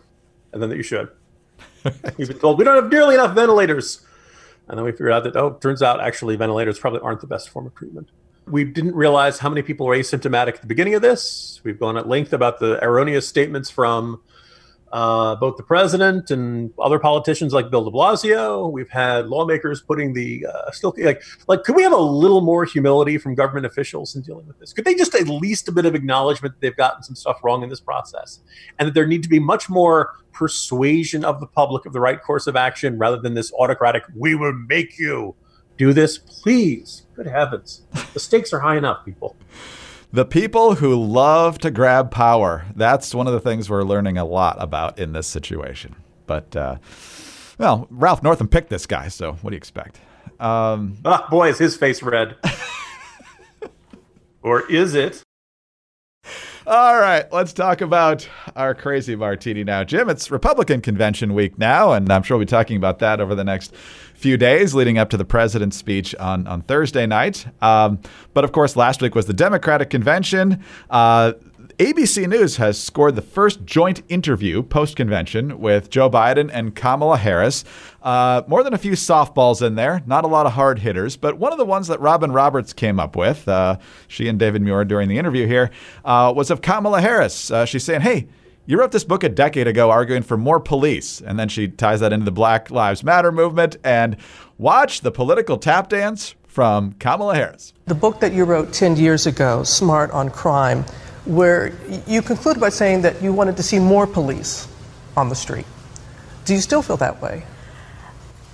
and 0.51 0.61
then 0.61 0.69
that 0.69 0.77
you 0.77 0.83
should. 0.83 1.09
we've 2.17 2.27
been 2.27 2.39
told 2.39 2.57
we 2.57 2.63
don't 2.63 2.75
have 2.75 2.91
nearly 2.91 3.15
enough 3.15 3.35
ventilators 3.35 4.05
and 4.67 4.77
then 4.77 4.85
we 4.85 4.91
figured 4.91 5.11
out 5.11 5.23
that, 5.25 5.35
oh, 5.35 5.53
turns 5.61 5.81
out 5.81 5.99
actually 5.99 6.35
ventilators 6.35 6.79
probably 6.79 7.01
aren't 7.01 7.21
the 7.21 7.27
best 7.27 7.49
form 7.49 7.65
of 7.67 7.75
treatment. 7.75 8.09
We 8.45 8.63
didn't 8.63 8.95
realize 8.95 9.39
how 9.39 9.49
many 9.49 9.61
people 9.61 9.85
were 9.85 9.95
asymptomatic 9.95 10.55
at 10.55 10.61
the 10.61 10.67
beginning 10.67 10.95
of 10.95 11.01
this. 11.01 11.61
We've 11.63 11.79
gone 11.79 11.97
at 11.97 12.07
length 12.07 12.33
about 12.33 12.59
the 12.59 12.83
erroneous 12.83 13.27
statements 13.27 13.69
from 13.69 14.21
uh, 14.93 15.35
both 15.35 15.57
the 15.57 15.63
president 15.63 16.29
and 16.29 16.71
other 16.77 16.99
politicians 16.99 17.51
like 17.51 17.71
Bill 17.71 17.83
De 17.83 17.89
Blasio. 17.89 18.71
We've 18.71 18.91
had 18.91 19.25
lawmakers 19.25 19.81
putting 19.81 20.13
the 20.13 20.45
uh, 20.45 20.69
still 20.69 20.93
like 20.99 21.23
like 21.47 21.63
could 21.63 21.75
we 21.75 21.81
have 21.81 21.91
a 21.91 21.97
little 21.97 22.41
more 22.41 22.63
humility 22.63 23.17
from 23.17 23.33
government 23.33 23.65
officials 23.65 24.15
in 24.15 24.21
dealing 24.21 24.45
with 24.45 24.59
this? 24.59 24.71
Could 24.71 24.85
they 24.85 24.93
just 24.93 25.15
at 25.15 25.27
least 25.27 25.67
a 25.67 25.71
bit 25.71 25.85
of 25.85 25.95
acknowledgement 25.95 26.53
that 26.53 26.61
they've 26.61 26.77
gotten 26.77 27.01
some 27.01 27.15
stuff 27.15 27.43
wrong 27.43 27.63
in 27.63 27.69
this 27.69 27.79
process, 27.79 28.41
and 28.77 28.87
that 28.87 28.93
there 28.93 29.07
need 29.07 29.23
to 29.23 29.29
be 29.29 29.39
much 29.39 29.67
more 29.67 30.13
persuasion 30.31 31.25
of 31.25 31.39
the 31.39 31.47
public 31.47 31.87
of 31.87 31.93
the 31.93 31.99
right 31.99 32.21
course 32.21 32.45
of 32.45 32.55
action 32.55 32.99
rather 32.99 33.17
than 33.17 33.33
this 33.33 33.51
autocratic 33.59 34.03
"we 34.15 34.35
will 34.35 34.53
make 34.53 34.99
you 34.99 35.33
do 35.75 35.91
this, 35.91 36.19
please." 36.19 37.07
Good 37.15 37.25
heavens, 37.25 37.81
the 38.13 38.19
stakes 38.19 38.53
are 38.53 38.59
high 38.59 38.77
enough, 38.77 39.03
people. 39.03 39.35
The 40.13 40.25
people 40.25 40.75
who 40.75 40.93
love 40.93 41.57
to 41.57 41.71
grab 41.71 42.11
power. 42.11 42.67
That's 42.75 43.15
one 43.15 43.25
of 43.25 43.33
the 43.33 43.39
things 43.39 43.67
we're 43.67 43.81
learning 43.81 44.19
a 44.19 44.23
lot 44.23 44.57
about 44.59 44.99
in 44.99 45.11
this 45.13 45.25
situation. 45.25 45.95
But, 46.27 46.55
uh, 46.55 46.77
well, 47.57 47.87
Ralph 47.89 48.21
Northam 48.21 48.47
picked 48.47 48.69
this 48.69 48.85
guy, 48.85 49.07
so 49.07 49.33
what 49.41 49.49
do 49.49 49.55
you 49.55 49.57
expect? 49.57 49.99
Um, 50.39 50.99
oh, 51.03 51.25
boy, 51.31 51.49
is 51.49 51.57
his 51.57 51.75
face 51.75 52.03
red. 52.03 52.35
or 54.43 54.69
is 54.69 54.93
it? 54.93 55.22
All 56.65 56.97
right, 56.97 57.25
let's 57.33 57.51
talk 57.51 57.81
about 57.81 58.25
our 58.55 58.73
crazy 58.73 59.17
martini 59.17 59.65
now. 59.65 59.83
Jim, 59.83 60.09
it's 60.09 60.31
Republican 60.31 60.79
convention 60.79 61.33
week 61.33 61.59
now, 61.59 61.91
and 61.91 62.09
I'm 62.09 62.23
sure 62.23 62.37
we'll 62.37 62.45
be 62.45 62.49
talking 62.49 62.77
about 62.77 62.99
that 62.99 63.19
over 63.19 63.35
the 63.35 63.43
next 63.43 63.75
few 64.13 64.37
days 64.37 64.73
leading 64.73 64.97
up 64.97 65.09
to 65.09 65.17
the 65.17 65.25
president's 65.25 65.75
speech 65.75 66.15
on, 66.15 66.47
on 66.47 66.61
Thursday 66.61 67.05
night. 67.05 67.45
Um, 67.61 67.99
but 68.33 68.45
of 68.45 68.53
course, 68.53 68.77
last 68.77 69.01
week 69.01 69.13
was 69.13 69.25
the 69.25 69.33
Democratic 69.33 69.89
convention. 69.89 70.63
Uh, 70.89 71.33
ABC 71.79 72.27
News 72.27 72.57
has 72.57 72.79
scored 72.79 73.15
the 73.15 73.21
first 73.21 73.65
joint 73.65 74.03
interview 74.07 74.61
post 74.61 74.95
convention 74.95 75.59
with 75.59 75.89
Joe 75.89 76.09
Biden 76.09 76.51
and 76.53 76.75
Kamala 76.75 77.17
Harris. 77.17 77.65
Uh, 78.03 78.43
more 78.47 78.63
than 78.63 78.73
a 78.73 78.77
few 78.77 78.91
softballs 78.91 79.65
in 79.65 79.73
there, 79.73 80.03
not 80.05 80.23
a 80.23 80.27
lot 80.27 80.45
of 80.45 80.53
hard 80.53 80.79
hitters, 80.79 81.17
but 81.17 81.39
one 81.39 81.51
of 81.51 81.57
the 81.57 81.65
ones 81.65 81.87
that 81.87 81.99
Robin 81.99 82.31
Roberts 82.31 82.73
came 82.73 82.99
up 82.99 83.15
with, 83.15 83.47
uh, 83.47 83.77
she 84.07 84.27
and 84.27 84.37
David 84.37 84.61
Muir 84.61 84.85
during 84.85 85.09
the 85.09 85.17
interview 85.17 85.47
here, 85.47 85.71
uh, 86.05 86.31
was 86.35 86.51
of 86.51 86.61
Kamala 86.61 87.01
Harris. 87.01 87.49
Uh, 87.49 87.65
she's 87.65 87.83
saying, 87.83 88.01
hey, 88.01 88.27
you 88.65 88.79
wrote 88.79 88.91
this 88.91 89.03
book 89.03 89.23
a 89.23 89.29
decade 89.29 89.67
ago 89.67 89.89
arguing 89.89 90.21
for 90.21 90.37
more 90.37 90.59
police. 90.59 91.21
And 91.21 91.39
then 91.39 91.49
she 91.49 91.67
ties 91.67 92.01
that 92.01 92.13
into 92.13 92.25
the 92.25 92.31
Black 92.31 92.69
Lives 92.69 93.03
Matter 93.03 93.31
movement. 93.31 93.77
And 93.83 94.15
watch 94.57 95.01
the 95.01 95.11
political 95.11 95.57
tap 95.57 95.89
dance 95.89 96.35
from 96.47 96.93
Kamala 96.93 97.35
Harris. 97.35 97.73
The 97.85 97.95
book 97.95 98.19
that 98.19 98.31
you 98.31 98.45
wrote 98.45 98.71
10 98.71 98.95
years 98.95 99.25
ago, 99.25 99.63
Smart 99.63 100.11
on 100.11 100.29
Crime, 100.29 100.85
where 101.25 101.73
you 102.07 102.21
concluded 102.21 102.59
by 102.59 102.69
saying 102.69 103.01
that 103.03 103.21
you 103.21 103.31
wanted 103.33 103.57
to 103.57 103.63
see 103.63 103.79
more 103.79 104.05
police 104.05 104.67
on 105.15 105.29
the 105.29 105.35
street. 105.35 105.65
Do 106.45 106.53
you 106.53 106.61
still 106.61 106.81
feel 106.81 106.97
that 106.97 107.21
way? 107.21 107.45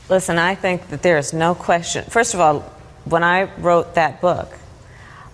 Listen, 0.10 0.38
I 0.38 0.56
think 0.56 0.90
that 0.90 1.02
there 1.02 1.18
is 1.18 1.34
no 1.34 1.56
question. 1.56 2.06
First 2.06 2.34
of 2.34 2.40
all, 2.40 2.60
when 3.06 3.24
I 3.24 3.44
wrote 3.58 3.96
that 3.96 4.22
book, 4.22 4.52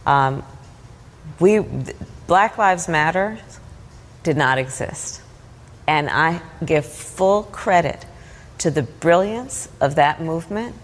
um, 0.05 0.43
we 1.39 1.59
Black 2.27 2.57
Lives 2.57 2.87
Matter 2.87 3.39
did 4.23 4.37
not 4.37 4.57
exist. 4.57 5.21
And 5.87 6.09
I 6.09 6.41
give 6.63 6.85
full 6.85 7.43
credit 7.43 8.05
to 8.59 8.71
the 8.71 8.81
brilliance 8.81 9.69
of 9.79 9.95
that 9.95 10.21
movement 10.21 10.75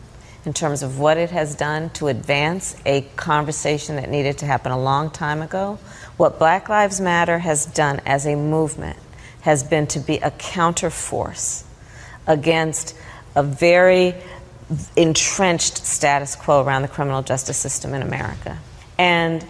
in 0.46 0.54
terms 0.54 0.82
of 0.82 1.00
what 1.00 1.18
it 1.18 1.30
has 1.30 1.56
done 1.56 1.90
to 1.92 2.08
advance 2.08 2.76
a 2.86 3.02
conversation 3.16 3.98
that 3.98 4.10
needed 4.10 4.40
to 4.40 4.46
happen 4.46 4.72
a 4.72 4.80
long 4.80 5.10
time 5.12 5.42
ago. 5.42 5.78
What 6.18 6.40
Black 6.40 6.68
Lives 6.70 7.00
Matter 7.00 7.40
has 7.40 7.66
done 7.66 8.02
as 8.06 8.26
a 8.26 8.36
movement 8.36 8.98
has 9.42 9.64
been 9.64 9.88
to 9.88 10.00
be 10.00 10.18
a 10.18 10.32
counterforce 10.32 11.64
against 12.28 12.96
a 13.36 13.44
very 13.44 14.16
entrenched 14.96 15.86
status 15.86 16.36
quo 16.36 16.64
around 16.64 16.84
the 16.84 16.88
criminal 16.88 17.22
justice 17.22 17.58
system 17.58 17.94
in 17.94 18.02
America. 18.02 18.58
And 18.98 19.46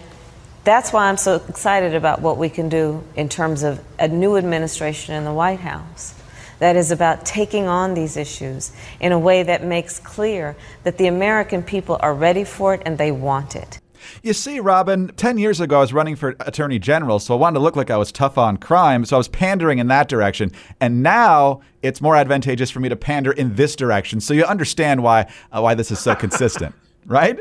that's 0.64 0.92
why 0.92 1.08
I'm 1.08 1.16
so 1.16 1.42
excited 1.48 1.94
about 1.94 2.20
what 2.20 2.38
we 2.38 2.48
can 2.48 2.68
do 2.68 3.02
in 3.16 3.28
terms 3.28 3.62
of 3.62 3.80
a 3.98 4.08
new 4.08 4.36
administration 4.36 5.14
in 5.14 5.24
the 5.24 5.32
White 5.32 5.60
House 5.60 6.14
that 6.62 6.76
is 6.76 6.92
about 6.92 7.26
taking 7.26 7.66
on 7.66 7.94
these 7.94 8.16
issues 8.16 8.70
in 9.00 9.10
a 9.10 9.18
way 9.18 9.42
that 9.42 9.64
makes 9.64 9.98
clear 9.98 10.54
that 10.84 10.96
the 10.96 11.08
American 11.08 11.60
people 11.60 11.98
are 11.98 12.14
ready 12.14 12.44
for 12.44 12.72
it 12.72 12.82
and 12.86 12.98
they 12.98 13.10
want 13.10 13.56
it. 13.56 13.80
You 14.22 14.32
see, 14.32 14.60
Robin, 14.60 15.08
10 15.08 15.38
years 15.38 15.58
ago, 15.58 15.78
I 15.78 15.80
was 15.80 15.92
running 15.92 16.14
for 16.14 16.36
attorney 16.38 16.78
general, 16.78 17.18
so 17.18 17.34
I 17.34 17.36
wanted 17.36 17.54
to 17.54 17.64
look 17.64 17.74
like 17.74 17.90
I 17.90 17.96
was 17.96 18.12
tough 18.12 18.38
on 18.38 18.58
crime, 18.58 19.04
so 19.04 19.16
I 19.16 19.18
was 19.18 19.26
pandering 19.26 19.80
in 19.80 19.88
that 19.88 20.06
direction. 20.06 20.52
And 20.80 21.02
now 21.02 21.62
it's 21.82 22.00
more 22.00 22.14
advantageous 22.14 22.70
for 22.70 22.78
me 22.78 22.88
to 22.88 22.96
pander 22.96 23.32
in 23.32 23.56
this 23.56 23.74
direction. 23.74 24.20
So 24.20 24.32
you 24.32 24.44
understand 24.44 25.02
why, 25.02 25.22
uh, 25.50 25.60
why 25.62 25.74
this 25.74 25.90
is 25.90 25.98
so 25.98 26.14
consistent, 26.14 26.76
right? 27.06 27.40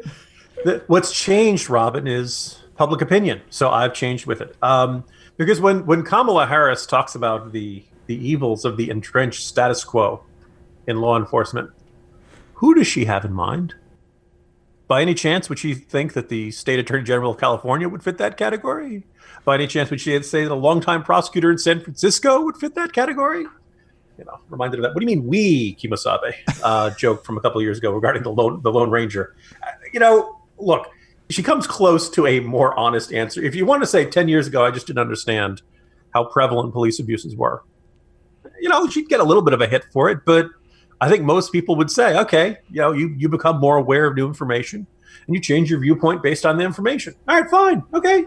What's 0.87 1.11
changed, 1.11 1.69
Robin, 1.69 2.07
is 2.07 2.57
public 2.75 3.01
opinion. 3.01 3.41
So 3.51 3.69
I've 3.69 3.93
changed 3.93 4.25
with 4.25 4.41
it. 4.41 4.55
Um, 4.63 5.03
because 5.37 5.61
when, 5.61 5.85
when 5.85 6.01
Kamala 6.03 6.47
Harris 6.47 6.87
talks 6.87 7.13
about 7.13 7.51
the, 7.51 7.83
the 8.11 8.27
evils 8.27 8.65
of 8.65 8.75
the 8.75 8.89
entrenched 8.89 9.47
status 9.47 9.85
quo 9.85 10.21
in 10.85 10.99
law 10.99 11.17
enforcement, 11.17 11.69
who 12.55 12.75
does 12.75 12.85
she 12.85 13.05
have 13.05 13.23
in 13.23 13.31
mind? 13.31 13.73
By 14.87 15.01
any 15.01 15.13
chance, 15.13 15.47
would 15.47 15.57
she 15.57 15.73
think 15.73 16.11
that 16.11 16.27
the 16.27 16.51
state 16.51 16.77
attorney 16.77 17.03
general 17.03 17.31
of 17.31 17.39
California 17.39 17.87
would 17.87 18.03
fit 18.03 18.17
that 18.17 18.35
category? 18.35 19.05
By 19.45 19.55
any 19.55 19.65
chance, 19.65 19.89
would 19.89 20.01
she 20.01 20.21
say 20.23 20.43
that 20.43 20.51
a 20.51 20.55
longtime 20.55 21.03
prosecutor 21.03 21.49
in 21.49 21.57
San 21.57 21.79
Francisco 21.79 22.43
would 22.43 22.57
fit 22.57 22.75
that 22.75 22.91
category? 22.91 23.45
You 24.17 24.25
know, 24.25 24.39
reminded 24.49 24.81
of 24.81 24.83
that. 24.83 24.93
What 24.93 24.99
do 24.99 25.09
you 25.09 25.15
mean 25.15 25.25
we, 25.25 25.75
Kimosabe? 25.75 26.33
Uh, 26.63 26.91
joke 26.91 27.25
from 27.25 27.37
a 27.37 27.41
couple 27.41 27.59
years 27.61 27.79
ago 27.79 27.91
regarding 27.91 28.21
the 28.21 28.29
lone, 28.29 28.61
the 28.61 28.71
Lone 28.71 28.91
Ranger. 28.91 29.35
You 29.93 29.99
know, 29.99 30.41
look, 30.59 30.91
she 31.29 31.41
comes 31.41 31.65
close 31.65 32.07
to 32.11 32.27
a 32.27 32.39
more 32.41 32.77
honest 32.77 33.11
answer. 33.13 33.41
If 33.41 33.55
you 33.55 33.65
want 33.65 33.81
to 33.81 33.87
say 33.87 34.05
10 34.05 34.27
years 34.27 34.47
ago, 34.47 34.63
I 34.63 34.69
just 34.69 34.85
didn't 34.85 34.99
understand 34.99 35.63
how 36.13 36.25
prevalent 36.25 36.73
police 36.73 36.99
abuses 36.99 37.35
were, 37.35 37.63
you 38.61 38.69
know, 38.69 38.87
she'd 38.87 39.09
get 39.09 39.19
a 39.19 39.23
little 39.23 39.43
bit 39.43 39.53
of 39.53 39.61
a 39.61 39.67
hit 39.67 39.85
for 39.91 40.09
it, 40.09 40.19
but 40.25 40.47
I 41.01 41.09
think 41.09 41.23
most 41.23 41.51
people 41.51 41.75
would 41.77 41.89
say, 41.89 42.17
okay, 42.19 42.57
you 42.69 42.79
know, 42.79 42.91
you, 42.91 43.13
you 43.17 43.27
become 43.27 43.59
more 43.59 43.77
aware 43.77 44.05
of 44.05 44.15
new 44.15 44.27
information 44.27 44.85
and 45.25 45.35
you 45.35 45.41
change 45.41 45.69
your 45.69 45.79
viewpoint 45.79 46.21
based 46.21 46.45
on 46.45 46.57
the 46.57 46.63
information. 46.63 47.15
All 47.27 47.41
right, 47.41 47.49
fine. 47.49 47.83
Okay. 47.93 48.25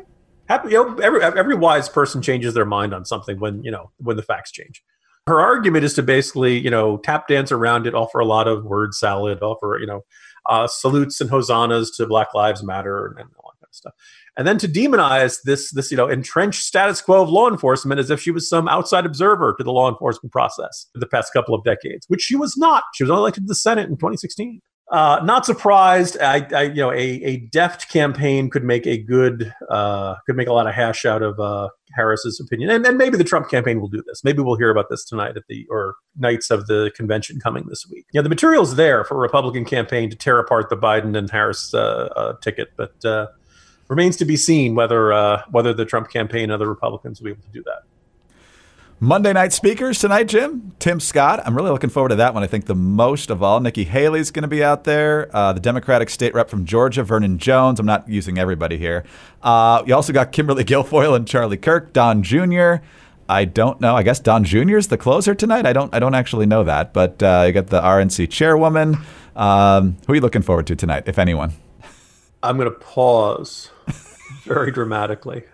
Happy, 0.48 0.70
you 0.70 0.84
know, 0.84 0.96
every, 0.96 1.22
every 1.22 1.54
wise 1.54 1.88
person 1.88 2.20
changes 2.20 2.52
their 2.52 2.66
mind 2.66 2.92
on 2.92 3.04
something 3.04 3.38
when, 3.38 3.62
you 3.62 3.70
know, 3.70 3.90
when 3.98 4.16
the 4.16 4.22
facts 4.22 4.50
change. 4.50 4.82
Her 5.26 5.40
argument 5.40 5.84
is 5.84 5.94
to 5.94 6.02
basically, 6.02 6.58
you 6.58 6.68
know, 6.68 6.98
tap 6.98 7.28
dance 7.28 7.50
around 7.50 7.86
it, 7.86 7.94
offer 7.94 8.18
a 8.18 8.26
lot 8.26 8.46
of 8.46 8.64
word 8.64 8.92
salad, 8.94 9.40
offer, 9.40 9.78
you 9.80 9.86
know, 9.86 10.04
uh, 10.46 10.66
salutes 10.66 11.20
and 11.20 11.30
hosannas 11.30 11.90
to 11.92 12.06
Black 12.06 12.34
Lives 12.34 12.62
Matter 12.62 13.06
and, 13.06 13.20
and 13.20 13.30
all 13.38 13.52
that 13.52 13.60
kind 13.60 13.70
of 13.70 13.74
stuff. 13.74 13.94
And 14.36 14.46
then 14.46 14.58
to 14.58 14.68
demonize 14.68 15.38
this, 15.44 15.70
this 15.72 15.90
you 15.90 15.96
know, 15.96 16.08
entrenched 16.08 16.64
status 16.64 17.00
quo 17.00 17.22
of 17.22 17.28
law 17.28 17.48
enforcement 17.48 18.00
as 18.00 18.10
if 18.10 18.20
she 18.20 18.30
was 18.30 18.48
some 18.48 18.68
outside 18.68 19.06
observer 19.06 19.54
to 19.58 19.64
the 19.64 19.70
law 19.70 19.88
enforcement 19.88 20.32
process 20.32 20.88
for 20.92 20.98
the 20.98 21.06
past 21.06 21.32
couple 21.32 21.54
of 21.54 21.62
decades, 21.62 22.06
which 22.08 22.22
she 22.22 22.34
was 22.34 22.56
not. 22.56 22.82
She 22.94 23.04
was 23.04 23.10
only 23.10 23.20
elected 23.20 23.44
to 23.44 23.48
the 23.48 23.54
Senate 23.54 23.88
in 23.88 23.96
2016. 23.96 24.60
Uh, 24.90 25.20
not 25.24 25.46
surprised. 25.46 26.18
I, 26.20 26.46
I, 26.54 26.62
you 26.64 26.74
know, 26.74 26.92
a, 26.92 26.96
a 26.96 27.36
deft 27.50 27.90
campaign 27.90 28.50
could 28.50 28.64
make 28.64 28.86
a 28.86 28.98
good, 28.98 29.52
uh, 29.70 30.16
could 30.26 30.36
make 30.36 30.46
a 30.46 30.52
lot 30.52 30.66
of 30.66 30.74
hash 30.74 31.06
out 31.06 31.22
of 31.22 31.40
uh, 31.40 31.68
Harris's 31.94 32.38
opinion, 32.38 32.70
and, 32.70 32.86
and 32.86 32.98
maybe 32.98 33.16
the 33.16 33.24
Trump 33.24 33.48
campaign 33.48 33.80
will 33.80 33.88
do 33.88 34.02
this. 34.06 34.22
Maybe 34.24 34.42
we'll 34.42 34.56
hear 34.56 34.70
about 34.70 34.90
this 34.90 35.04
tonight 35.04 35.36
at 35.36 35.44
the 35.48 35.66
or 35.70 35.94
nights 36.18 36.50
of 36.50 36.66
the 36.66 36.92
convention 36.94 37.40
coming 37.40 37.64
this 37.68 37.86
week. 37.90 38.04
Yeah, 38.12 38.20
the 38.20 38.28
material's 38.28 38.76
there 38.76 39.04
for 39.04 39.14
a 39.14 39.20
Republican 39.20 39.64
campaign 39.64 40.10
to 40.10 40.16
tear 40.16 40.38
apart 40.38 40.68
the 40.68 40.76
Biden 40.76 41.16
and 41.16 41.30
Harris 41.30 41.72
uh, 41.72 42.10
uh, 42.14 42.34
ticket, 42.42 42.68
but 42.76 43.02
uh, 43.06 43.28
remains 43.94 44.16
to 44.16 44.24
be 44.24 44.36
seen 44.36 44.74
whether 44.74 45.12
uh, 45.12 45.42
whether 45.50 45.72
the 45.72 45.84
Trump 45.84 46.10
campaign 46.10 46.44
and 46.44 46.52
other 46.52 46.68
Republicans 46.68 47.20
will 47.20 47.26
be 47.26 47.30
able 47.30 47.42
to 47.42 47.52
do 47.52 47.62
that. 47.62 47.84
Monday 49.00 49.32
night 49.32 49.52
speakers 49.52 49.98
tonight, 50.00 50.24
Jim. 50.24 50.72
Tim 50.78 50.98
Scott. 50.98 51.42
I'm 51.44 51.54
really 51.56 51.70
looking 51.70 51.90
forward 51.90 52.08
to 52.08 52.16
that 52.16 52.32
one. 52.32 52.42
I 52.42 52.46
think 52.46 52.66
the 52.66 52.74
most 52.74 53.28
of 53.30 53.42
all. 53.42 53.60
Nikki 53.60 53.84
Haley's 53.84 54.30
going 54.30 54.42
to 54.42 54.48
be 54.48 54.64
out 54.64 54.84
there. 54.84 55.28
Uh, 55.34 55.52
the 55.52 55.60
Democratic 55.60 56.10
state 56.10 56.32
rep 56.32 56.48
from 56.48 56.64
Georgia, 56.64 57.02
Vernon 57.02 57.38
Jones. 57.38 57.78
I'm 57.78 57.86
not 57.86 58.08
using 58.08 58.38
everybody 58.38 58.78
here. 58.78 59.04
Uh, 59.42 59.82
you 59.86 59.94
also 59.94 60.12
got 60.12 60.32
Kimberly 60.32 60.64
Guilfoyle 60.70 61.14
and 61.14 61.26
Charlie 61.26 61.56
Kirk, 61.56 61.92
Don 61.92 62.22
Jr. 62.22 62.76
I 63.28 63.44
don't 63.44 63.80
know. 63.80 63.94
I 63.94 64.02
guess 64.02 64.20
Don 64.20 64.44
Jr. 64.44 64.76
is 64.76 64.88
the 64.88 64.98
closer 64.98 65.34
tonight. 65.34 65.66
I 65.66 65.72
don't. 65.72 65.94
I 65.94 65.98
don't 65.98 66.14
actually 66.14 66.46
know 66.46 66.64
that. 66.64 66.92
But 66.92 67.22
uh, 67.22 67.44
you 67.46 67.52
got 67.52 67.68
the 67.68 67.80
RNC 67.80 68.30
chairwoman. 68.30 68.96
Um, 69.36 69.96
who 70.06 70.12
are 70.12 70.16
you 70.16 70.22
looking 70.22 70.42
forward 70.42 70.66
to 70.68 70.76
tonight, 70.76 71.04
if 71.06 71.18
anyone? 71.18 71.52
I'm 72.44 72.56
going 72.56 72.70
to 72.70 72.78
pause 72.78 73.70
very 74.44 74.70
dramatically. 74.70 75.44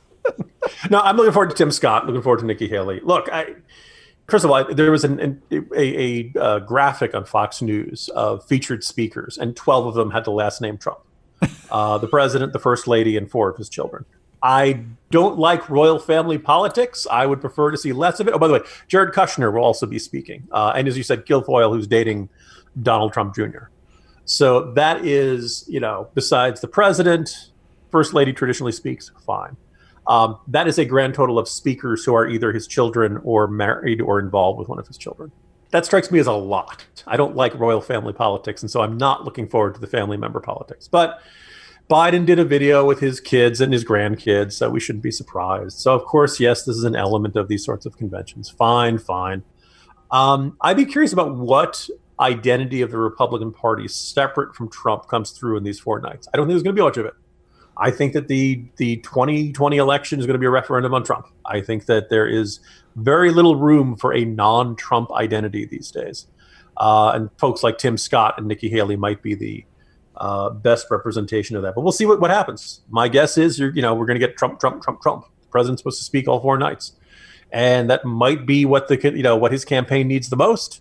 no, 0.90 1.00
I'm 1.00 1.16
looking 1.16 1.32
forward 1.32 1.50
to 1.50 1.56
Tim 1.56 1.70
Scott. 1.70 2.06
Looking 2.06 2.22
forward 2.22 2.40
to 2.40 2.46
Nikki 2.46 2.68
Haley. 2.68 3.00
Look, 3.00 3.28
I 3.32 3.54
first 4.28 4.44
of 4.44 4.50
all, 4.50 4.64
there 4.64 4.90
was 4.90 5.04
an, 5.04 5.20
an, 5.20 5.42
a, 5.50 6.32
a, 6.36 6.60
graphic 6.60 7.14
on 7.14 7.24
Fox 7.24 7.62
News 7.62 8.08
of 8.10 8.44
featured 8.46 8.82
speakers, 8.82 9.38
and 9.38 9.54
12 9.54 9.86
of 9.86 9.94
them 9.94 10.10
had 10.10 10.24
the 10.24 10.30
last 10.32 10.60
name 10.60 10.78
Trump. 10.78 10.98
Uh, 11.70 11.98
the 11.98 12.06
president, 12.06 12.52
the 12.52 12.58
first 12.58 12.86
lady, 12.86 13.16
and 13.16 13.30
four 13.30 13.50
of 13.50 13.56
his 13.58 13.68
children. 13.68 14.06
I 14.42 14.80
don't 15.10 15.38
like 15.38 15.68
royal 15.68 15.98
family 15.98 16.38
politics. 16.38 17.06
I 17.10 17.26
would 17.26 17.40
prefer 17.40 17.70
to 17.70 17.76
see 17.76 17.92
less 17.92 18.20
of 18.20 18.28
it. 18.28 18.34
Oh, 18.34 18.38
by 18.38 18.46
the 18.46 18.54
way, 18.54 18.60
Jared 18.88 19.14
Kushner 19.14 19.52
will 19.52 19.64
also 19.64 19.86
be 19.86 19.98
speaking, 19.98 20.46
uh, 20.52 20.72
and 20.74 20.88
as 20.88 20.96
you 20.96 21.02
said, 21.02 21.26
Guilfoyle, 21.26 21.70
who's 21.70 21.86
dating 21.86 22.28
Donald 22.82 23.12
Trump 23.12 23.34
Jr. 23.34 23.68
So 24.24 24.72
that 24.72 25.04
is, 25.04 25.64
you 25.68 25.80
know, 25.80 26.08
besides 26.14 26.60
the 26.60 26.68
president, 26.68 27.50
first 27.90 28.14
lady 28.14 28.32
traditionally 28.32 28.72
speaks, 28.72 29.10
fine. 29.26 29.56
Um, 30.06 30.38
that 30.48 30.66
is 30.66 30.78
a 30.78 30.84
grand 30.84 31.14
total 31.14 31.38
of 31.38 31.48
speakers 31.48 32.04
who 32.04 32.14
are 32.14 32.28
either 32.28 32.52
his 32.52 32.66
children 32.66 33.20
or 33.24 33.46
married 33.46 34.00
or 34.00 34.18
involved 34.18 34.58
with 34.58 34.68
one 34.68 34.78
of 34.78 34.86
his 34.86 34.98
children. 34.98 35.32
That 35.70 35.84
strikes 35.84 36.10
me 36.10 36.18
as 36.18 36.26
a 36.26 36.32
lot. 36.32 36.84
I 37.06 37.16
don't 37.16 37.34
like 37.34 37.54
royal 37.54 37.80
family 37.80 38.12
politics, 38.12 38.62
and 38.62 38.70
so 38.70 38.82
I'm 38.82 38.96
not 38.96 39.24
looking 39.24 39.48
forward 39.48 39.74
to 39.74 39.80
the 39.80 39.86
family 39.86 40.16
member 40.16 40.40
politics. 40.40 40.88
But 40.88 41.20
Biden 41.90 42.24
did 42.24 42.38
a 42.38 42.44
video 42.44 42.84
with 42.84 43.00
his 43.00 43.20
kids 43.20 43.60
and 43.60 43.72
his 43.72 43.84
grandkids, 43.84 44.52
so 44.52 44.70
we 44.70 44.80
shouldn't 44.80 45.02
be 45.02 45.10
surprised. 45.10 45.78
So, 45.78 45.94
of 45.94 46.04
course, 46.04 46.38
yes, 46.38 46.64
this 46.64 46.76
is 46.76 46.84
an 46.84 46.96
element 46.96 47.36
of 47.36 47.48
these 47.48 47.64
sorts 47.64 47.86
of 47.86 47.96
conventions. 47.96 48.48
Fine, 48.48 48.98
fine. 48.98 49.42
Um, 50.10 50.56
I'd 50.60 50.76
be 50.76 50.84
curious 50.86 51.12
about 51.12 51.34
what 51.34 51.88
identity 52.20 52.80
of 52.82 52.90
the 52.90 52.98
Republican 52.98 53.52
Party 53.52 53.88
separate 53.88 54.54
from 54.54 54.68
Trump 54.68 55.08
comes 55.08 55.32
through 55.32 55.56
in 55.56 55.64
these 55.64 55.80
four 55.80 56.00
nights. 56.00 56.28
I 56.32 56.36
don't 56.36 56.46
think 56.46 56.54
there's 56.54 56.62
going 56.62 56.76
to 56.76 56.80
be 56.80 56.84
much 56.84 56.96
of 56.96 57.06
it. 57.06 57.14
I 57.76 57.90
think 57.90 58.12
that 58.12 58.28
the 58.28 58.64
the 58.76 58.98
2020 58.98 59.76
election 59.76 60.20
is 60.20 60.26
going 60.26 60.34
to 60.34 60.38
be 60.38 60.46
a 60.46 60.50
referendum 60.50 60.94
on 60.94 61.02
Trump. 61.02 61.26
I 61.44 61.60
think 61.60 61.86
that 61.86 62.08
there 62.08 62.26
is 62.26 62.60
very 62.96 63.32
little 63.32 63.56
room 63.56 63.96
for 63.96 64.14
a 64.14 64.24
non-Trump 64.24 65.10
identity 65.12 65.66
these 65.66 65.90
days, 65.90 66.28
uh, 66.76 67.12
and 67.14 67.30
folks 67.38 67.62
like 67.62 67.78
Tim 67.78 67.96
Scott 67.96 68.34
and 68.38 68.46
Nikki 68.46 68.68
Haley 68.68 68.96
might 68.96 69.22
be 69.22 69.34
the 69.34 69.64
uh, 70.16 70.50
best 70.50 70.86
representation 70.90 71.56
of 71.56 71.62
that. 71.62 71.74
But 71.74 71.80
we'll 71.80 71.92
see 71.92 72.06
what, 72.06 72.20
what 72.20 72.30
happens. 72.30 72.82
My 72.90 73.08
guess 73.08 73.36
is 73.36 73.58
you're 73.58 73.74
you 73.74 73.82
know 73.82 73.94
we're 73.94 74.06
going 74.06 74.20
to 74.20 74.24
get 74.24 74.36
Trump, 74.36 74.60
Trump, 74.60 74.82
Trump, 74.82 75.02
Trump. 75.02 75.26
The 75.40 75.48
president's 75.48 75.80
supposed 75.80 75.98
to 75.98 76.04
speak 76.04 76.28
all 76.28 76.40
four 76.40 76.56
nights, 76.56 76.92
and 77.50 77.90
that 77.90 78.04
might 78.04 78.46
be 78.46 78.64
what 78.64 78.86
the 78.86 79.00
you 79.16 79.24
know 79.24 79.36
what 79.36 79.50
his 79.50 79.64
campaign 79.64 80.06
needs 80.06 80.28
the 80.28 80.36
most. 80.36 80.80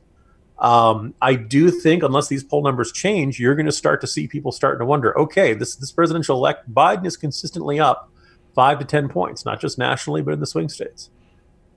Um, 0.63 1.13
I 1.21 1.35
do 1.35 1.69
think, 1.69 2.03
unless 2.03 2.29
these 2.29 2.43
poll 2.43 2.63
numbers 2.63 2.93
change, 2.93 3.37
you're 3.37 3.53
going 3.53 3.65
to 3.65 3.71
start 3.71 3.99
to 4.01 4.07
see 4.07 4.27
people 4.27 4.53
starting 4.53 4.79
to 4.79 4.85
wonder. 4.85 5.17
Okay, 5.19 5.53
this 5.53 5.75
this 5.75 5.91
presidential 5.91 6.37
elect 6.37 6.73
Biden 6.73 7.05
is 7.05 7.17
consistently 7.17 7.81
up 7.81 8.09
five 8.55 8.79
to 8.79 8.85
ten 8.85 9.09
points, 9.09 9.43
not 9.43 9.59
just 9.59 9.77
nationally, 9.77 10.21
but 10.21 10.33
in 10.33 10.39
the 10.39 10.47
swing 10.47 10.69
states. 10.69 11.09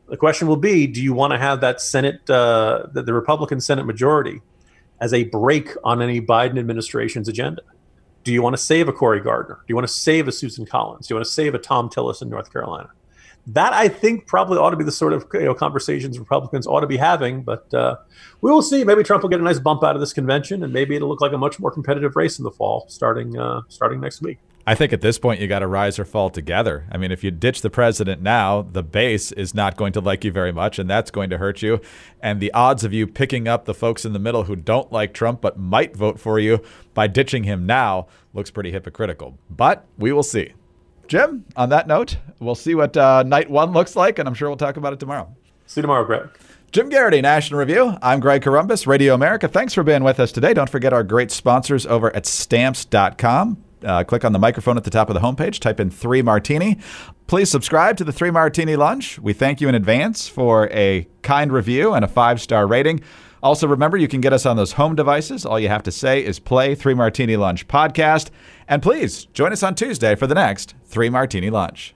The 0.09 0.17
question 0.17 0.47
will 0.47 0.57
be: 0.57 0.87
Do 0.87 1.03
you 1.03 1.13
want 1.13 1.33
to 1.33 1.39
have 1.39 1.61
that 1.63 1.81
Senate, 1.81 2.31
uh, 2.31 2.87
the, 2.93 3.03
the 3.03 3.13
Republican 3.13 3.61
Senate 3.61 3.87
majority, 3.87 4.41
as 5.01 5.13
a 5.13 5.25
break 5.25 5.71
on 5.83 6.01
any 6.01 6.21
Biden 6.21 6.57
administration's 6.57 7.29
agenda? 7.29 7.63
Do 8.23 8.33
you 8.33 8.41
want 8.41 8.55
to 8.55 8.63
save 8.63 8.87
a 8.87 8.93
Cory 8.93 9.21
Gardner? 9.21 9.55
Do 9.55 9.65
you 9.67 9.75
want 9.75 9.89
to 9.89 9.93
save 9.93 10.29
a 10.29 10.33
Susan 10.33 10.65
Collins? 10.65 11.09
Do 11.09 11.15
you 11.15 11.17
want 11.17 11.27
to 11.27 11.33
save 11.33 11.57
a 11.57 11.59
Thom 11.59 11.89
Tillis 11.89 12.23
in 12.23 12.29
North 12.29 12.53
Carolina? 12.53 12.91
That 13.49 13.73
I 13.73 13.89
think 13.89 14.27
probably 14.27 14.59
ought 14.59 14.71
to 14.71 14.77
be 14.77 14.85
the 14.85 14.93
sort 14.93 15.13
of 15.13 15.27
you 15.35 15.41
know, 15.41 15.55
conversations 15.55 16.19
Republicans 16.19 16.67
ought 16.67 16.81
to 16.81 16.87
be 16.87 16.97
having. 16.97 17.43
But 17.43 17.73
uh, 17.73 17.97
we 18.41 18.51
will 18.51 18.63
see. 18.63 18.85
Maybe 18.85 19.03
Trump 19.03 19.23
will 19.23 19.31
get 19.31 19.41
a 19.41 19.45
nice 19.45 19.59
bump 19.59 19.85
out 19.85 19.95
of 19.95 20.01
this 20.01 20.13
convention, 20.13 20.63
and 20.63 20.73
maybe 20.73 20.97
it'll 20.97 21.09
look 21.09 21.21
like 21.21 21.33
a 21.33 21.39
much 21.39 21.61
more 21.61 21.71
competitive 21.71 22.17
race 22.17 22.39
in 22.39 22.45
the 22.45 22.51
fall, 22.51 22.87
starting 22.89 23.39
uh, 23.39 23.63
starting 23.69 24.01
next 24.01 24.21
week. 24.23 24.39
I 24.69 24.75
think 24.75 24.93
at 24.93 25.01
this 25.01 25.17
point 25.17 25.41
you 25.41 25.47
got 25.47 25.61
to 25.61 25.69
rise 25.69 25.97
or 25.97 26.05
fall 26.05 26.29
together. 26.29 26.89
I 26.91 26.97
mean, 26.97 27.13
if 27.13 27.23
you 27.23 27.31
ditch 27.31 27.63
the 27.63 27.71
president 27.71 28.21
now, 28.21 28.63
the 28.63 28.83
base 28.83 29.31
is 29.31 29.55
not 29.55 29.77
going 29.77 29.93
to 29.93 30.01
like 30.01 30.25
you 30.25 30.33
very 30.33 30.51
much, 30.51 30.81
and 30.81 30.91
that's 30.91 31.13
going 31.13 31.31
to 31.31 31.39
hurt 31.39 31.63
you. 31.63 31.81
And 32.21 32.41
the 32.41 32.53
odds 32.53 32.83
of 32.83 32.93
you 32.93 33.07
picking 33.07 33.47
up 33.47 33.65
the 33.65 33.75
folks 33.75 34.05
in 34.05 34.13
the 34.13 34.19
middle 34.19 34.45
who 34.45 34.57
don't 34.57 34.91
like 34.91 35.15
Trump 35.15 35.41
but 35.41 35.57
might 35.57 35.95
vote 35.95 36.19
for 36.19 36.41
you 36.41 36.61
by 36.95 37.07
ditching 37.07 37.45
him 37.45 37.65
now 37.65 38.09
looks 38.35 38.51
pretty 38.51 38.73
hypocritical. 38.73 39.39
But 39.49 39.87
we 39.97 40.11
will 40.11 40.25
see. 40.25 40.53
Jim, 41.09 41.45
on 41.57 41.69
that 41.71 41.87
note, 41.87 42.17
we'll 42.41 42.55
see 42.55 42.75
what 42.75 42.97
uh, 42.97 43.23
night 43.23 43.51
one 43.51 43.73
looks 43.73 43.97
like, 43.97 44.19
and 44.19 44.29
I'm 44.29 44.35
sure 44.35 44.49
we'll 44.49 44.57
talk 44.57 44.77
about 44.77 44.93
it 44.93 45.01
tomorrow. 45.01 45.35
See 45.67 45.81
you 45.81 45.83
tomorrow, 45.83 46.05
Greg. 46.05 46.29
Jim 46.73 46.91
Geraghty, 46.91 47.23
National 47.23 47.61
Review. 47.61 47.97
I'm 48.03 48.21
Greg 48.21 48.43
Corombos, 48.43 48.87
Radio 48.87 49.15
America. 49.15 49.49
Thanks 49.49 49.73
for 49.73 49.83
being 49.83 50.05
with 50.05 50.21
us 50.21 50.33
today. 50.33 50.53
Don't 50.53 50.69
forget 50.69 50.93
our 50.93 51.03
great 51.03 51.31
sponsors 51.31 51.87
over 51.87 52.15
at 52.15 52.27
stamps.com. 52.27 53.63
Uh, 53.85 54.05
click 54.05 54.25
on 54.25 54.33
the 54.33 54.39
microphone 54.39 54.77
at 54.77 54.85
the 54.85 54.91
top 54.91 55.09
of 55.09 55.15
the 55.15 55.21
homepage, 55.21 55.61
type 55.61 55.79
in 55.81 55.91
three 55.91 56.23
martini. 56.23 56.79
Please 57.27 57.51
subscribe 57.51 57.97
to 57.97 58.05
the 58.05 58.13
Three 58.13 58.31
Martini 58.31 58.77
Lunch. 58.77 59.19
We 59.19 59.33
thank 59.33 59.61
you 59.61 59.69
in 59.69 59.75
advance 59.75 60.29
for 60.29 60.69
a 60.71 61.07
kind 61.23 61.53
review 61.53 61.93
and 61.93 62.05
a 62.05 62.09
five 62.09 62.41
star 62.41 62.67
rating. 62.67 63.01
Also, 63.43 63.67
remember 63.67 63.97
you 63.97 64.09
can 64.09 64.21
get 64.21 64.33
us 64.33 64.47
on 64.47 64.57
those 64.57 64.73
home 64.73 64.97
devices. 64.97 65.45
All 65.45 65.61
you 65.61 65.69
have 65.69 65.83
to 65.85 65.93
say 65.93 66.25
is 66.25 66.39
play 66.39 66.75
Three 66.75 66.95
Martini 66.95 67.37
Lunch 67.37 67.69
podcast. 67.69 68.31
And 68.69 68.83
please 68.83 69.27
join 69.27 69.53
us 69.53 69.63
on 69.63 69.75
Tuesday 69.75 70.15
for 70.15 70.27
the 70.27 70.35
next 70.35 70.75
Three 70.85 71.09
Martini 71.09 71.51
Lunch. 71.51 71.96